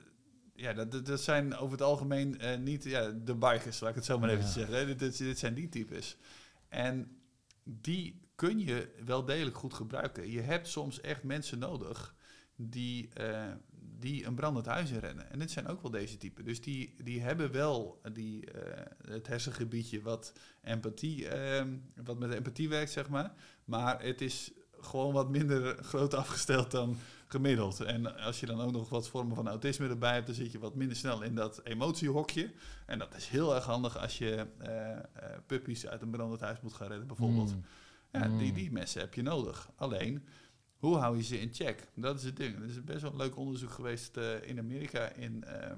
[0.55, 4.19] ja, dat, dat- zijn over het algemeen niet ja, de bikers, laat ik het zo
[4.19, 4.97] maar even zeggen.
[4.97, 6.17] dit, dit zijn die types.
[6.69, 7.17] En
[7.63, 10.31] die kun je wel degelijk goed gebruiken.
[10.31, 12.15] Je hebt soms echt mensen nodig
[12.55, 13.51] die, eh,
[13.99, 15.31] die een brandend huis inrennen.
[15.31, 16.43] En dit zijn ook wel deze typen.
[16.43, 22.69] Dus die, die hebben wel die, eh, het hersengebiedje wat, empathie, ehm, wat met empathie
[22.69, 23.33] werkt, zeg maar.
[23.65, 27.79] Maar het is gewoon wat minder groot afgesteld dan gemiddeld.
[27.79, 30.59] En als je dan ook nog wat vormen van autisme erbij hebt, dan zit je
[30.59, 32.51] wat minder snel in dat emotiehokje.
[32.85, 34.97] En dat is heel erg handig als je eh,
[35.45, 37.55] puppies uit een brandend huis moet gaan redden, bijvoorbeeld.
[37.55, 37.63] Mm.
[38.19, 38.53] Ja, die, Mm.
[38.53, 39.69] die mensen heb je nodig.
[39.75, 40.25] Alleen,
[40.77, 41.87] hoe hou je ze in check?
[41.95, 42.55] Dat is het ding.
[42.55, 45.77] Er is best wel een leuk onderzoek geweest eh, in Amerika in, ehm,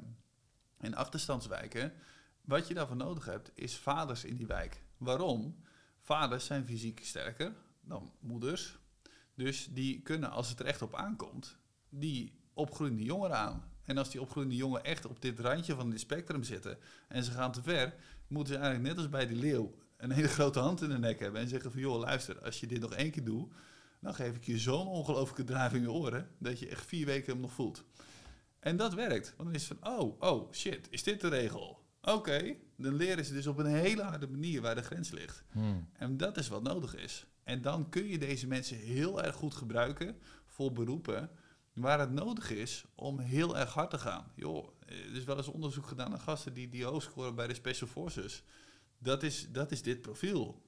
[0.79, 1.93] in achterstandswijken.
[2.41, 4.81] Wat je daarvoor nodig hebt, is vaders in die wijk.
[4.97, 5.55] Waarom?
[6.01, 8.77] Vaders zijn fysiek sterker dan moeders.
[9.35, 11.57] Dus die kunnen, als het er echt op aankomt,
[11.89, 13.63] die opgroeiende jongeren aan.
[13.83, 16.77] En als die opgroeiende jongen echt op dit randje van dit spectrum zitten
[17.07, 17.93] en ze gaan te ver,
[18.27, 21.19] moeten ze eigenlijk net als bij die leeuw een hele grote hand in de nek
[21.19, 23.51] hebben en zeggen van joh, luister, als je dit nog één keer doet,
[23.99, 27.31] dan geef ik je zo'n ongelofelijke draai in je oren dat je echt vier weken
[27.31, 27.83] hem nog voelt.
[28.59, 29.33] En dat werkt.
[29.37, 31.83] Want dan is het van, oh, oh, shit, is dit de regel?
[32.01, 35.43] Oké, dan leren ze dus op een hele harde manier waar de grens ligt.
[35.51, 35.87] Mm.
[35.93, 37.25] En dat is wat nodig is.
[37.43, 41.29] En dan kun je deze mensen heel erg goed gebruiken voor beroepen
[41.73, 44.31] waar het nodig is om heel erg hard te gaan.
[44.35, 47.53] Joh, er is wel eens onderzoek gedaan naar gasten die, die hoog scoren bij de
[47.53, 48.43] Special Forces.
[48.99, 50.61] Dat is, dat is dit profiel.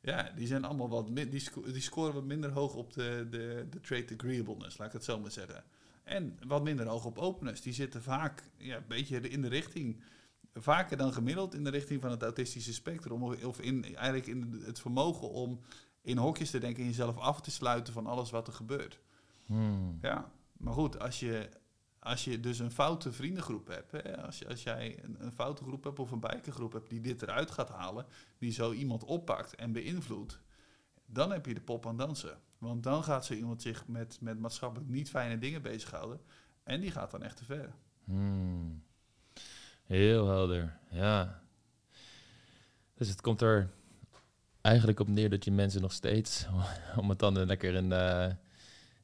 [0.00, 3.66] Ja, die zijn allemaal wat die, sco- die scoren wat minder hoog op de, de,
[3.70, 5.64] de trait agreeableness, laat ik het zo maar zeggen.
[6.04, 7.62] En wat minder hoog op openness.
[7.62, 10.00] Die zitten vaak ja, een beetje in de richting,
[10.54, 13.22] vaker dan gemiddeld in de richting van het autistische spectrum.
[13.22, 15.60] Of of in, eigenlijk in het vermogen om
[16.00, 18.98] in hokjes te denken en jezelf af te sluiten van alles wat er gebeurt.
[19.46, 19.98] Hmm.
[20.02, 21.48] Ja, maar goed, als je,
[22.02, 25.84] als je dus een foute vriendengroep hebt, hè, als, je, als jij een, foute groep
[25.84, 28.06] hebt of een bijkengroep hebt die dit eruit gaat halen,
[28.38, 30.40] die zo iemand oppakt en beïnvloedt,
[31.06, 32.38] dan heb je de pop aan dansen.
[32.58, 36.20] Want dan gaat zo iemand zich met, met maatschappelijk niet fijne dingen bezighouden
[36.62, 37.72] en die gaat dan echt te ver.
[38.04, 38.82] Hmm.
[39.82, 41.42] Heel helder, ja.
[42.94, 43.70] Dus het komt er
[44.60, 46.46] eigenlijk op neer dat je mensen nog steeds,
[47.00, 48.26] om het dan lekker in uh,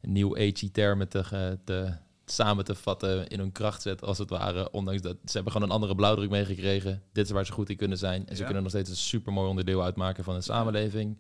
[0.01, 1.99] nieuw age termen te,
[2.33, 4.71] samen te vatten, in hun kracht zet als het ware.
[4.71, 7.03] Ondanks dat ze hebben gewoon een andere blauwdruk meegekregen.
[7.13, 8.27] Dit is waar ze goed in kunnen zijn.
[8.27, 11.19] En ze kunnen nog steeds een supermooi onderdeel uitmaken van een samenleving.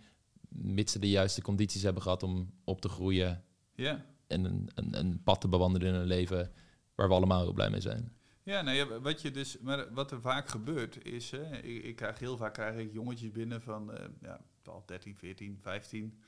[0.48, 3.44] Mits ze de juiste condities hebben gehad om op te groeien
[3.74, 4.04] Ja.
[4.26, 6.52] en een, een, een pad te bewandelen in hun leven
[6.94, 8.12] waar we allemaal heel blij mee zijn.
[8.42, 11.96] Ja, nou ja, wat je dus, maar wat er vaak gebeurt is, hè, ik, ik
[11.96, 16.18] krijg heel vaak krijg ik jongetjes binnen van eh, ja, al 13, 14, 15,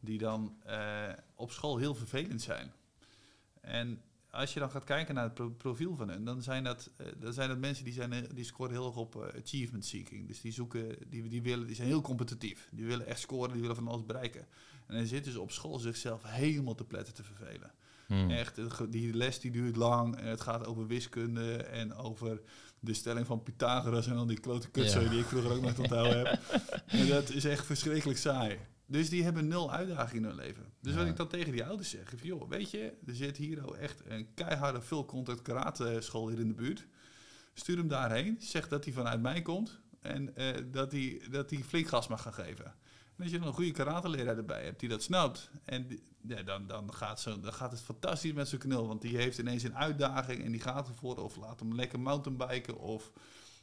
[0.00, 2.72] die dan eh, op school heel vervelend zijn.
[3.60, 4.00] En
[4.32, 7.06] als je dan gaat kijken naar het pro- profiel van hen, dan zijn dat, eh,
[7.18, 10.26] dan zijn dat mensen die, zijn, eh, die scoren heel erg op eh, achievement seeking.
[10.28, 12.68] Dus die zoeken, die, die, willen, die zijn heel competitief.
[12.72, 14.46] Die willen echt scoren, die willen van alles bereiken.
[14.86, 17.70] En dan zitten ze op school zichzelf helemaal te pletten te vervelen.
[18.06, 18.30] Hmm.
[18.30, 22.40] Echt, ge- die les die duurt lang en het gaat over wiskunde en over
[22.80, 25.10] de stelling van Pythagoras en al die klote kutzooi Ja.
[25.10, 26.40] die ik vroeger ook nog onthouden heb.
[26.86, 28.58] En dat is echt verschrikkelijk saai.
[28.92, 30.72] Dus die hebben nul uitdaging in hun leven.
[30.80, 33.68] Dus wat ik dan tegen die ouders zeg, is, joh, weet je, er zit hier
[33.68, 36.86] oh echt een keiharde full contact karate school hier in de buurt.
[37.54, 41.58] Stuur hem daarheen, zeg dat hij vanuit mij komt en eh, dat hij dat hij
[41.62, 42.64] flink gas mag gaan geven.
[43.16, 46.42] En als je dan een goede karateleraar erbij hebt die dat snapt, en die- ja,
[46.42, 48.86] dan, dan, gaat zo, dan gaat het fantastisch met zijn knul.
[48.86, 51.16] Want die heeft ineens een uitdaging en die gaat ervoor.
[51.16, 53.10] Of laat hem lekker mountainbiken of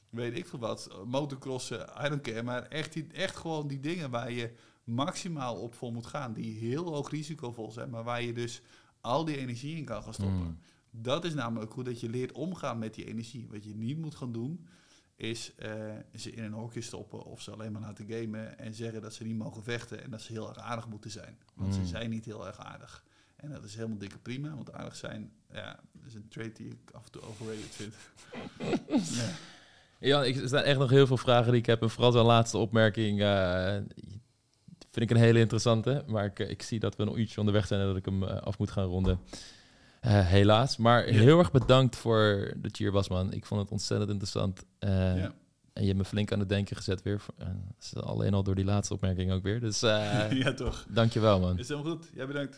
[0.09, 0.89] weet ik veel wat.
[1.05, 2.43] Motocrossen, I don't care.
[2.43, 4.51] Maar echt, die, echt gewoon die dingen waar je
[4.89, 6.33] maximaal op vol moet gaan.
[6.33, 8.61] Die heel hoog risicovol zijn, maar waar je dus
[9.01, 10.37] al die energie in kan gaan stoppen.
[10.37, 10.59] Hmm.
[10.91, 13.47] Dat is namelijk hoe dat je leert omgaan met die energie.
[13.49, 14.67] Wat je niet moet gaan doen,
[15.15, 15.71] is eh,
[16.15, 19.23] ze in een hokje stoppen of ze alleen maar laten gamen en zeggen dat ze
[19.23, 21.37] niet mogen vechten en dat ze heel erg aardig moeten zijn.
[21.55, 21.85] Want ze Mm.
[21.85, 23.03] zijn niet heel erg aardig.
[23.35, 26.91] En dat is helemaal dikke prima, want aardig zijn, ja, is een trait die ik
[26.91, 27.93] af en toe overrated vind.
[29.19, 29.29] ja.
[29.99, 31.81] Ja, ik, er staan echt nog heel veel vragen die ik heb.
[31.81, 33.77] En vooral zo'n laatste opmerking eh,
[34.91, 36.03] vind ik een hele interessante.
[36.07, 38.41] Maar ik, ik zie dat we nog iets onderweg zijn en dat ik hem eh,
[38.41, 39.19] af moet gaan ronden.
[39.99, 40.77] Eh, helaas.
[40.77, 43.33] Maar heel erg bedankt voor dat je hier was, man.
[43.33, 44.65] Ik vond het ontzettend interessant.
[44.79, 45.33] Eh, ja.
[45.73, 47.21] En je hebt me flink aan het denken gezet weer.
[47.37, 49.59] Eh, alleen al door die laatste opmerking ook weer.
[49.59, 50.85] Dus eh ja, toch.
[50.89, 51.57] dankjewel, man.
[51.57, 52.09] Is helemaal goed.
[52.13, 52.57] Jij bedankt.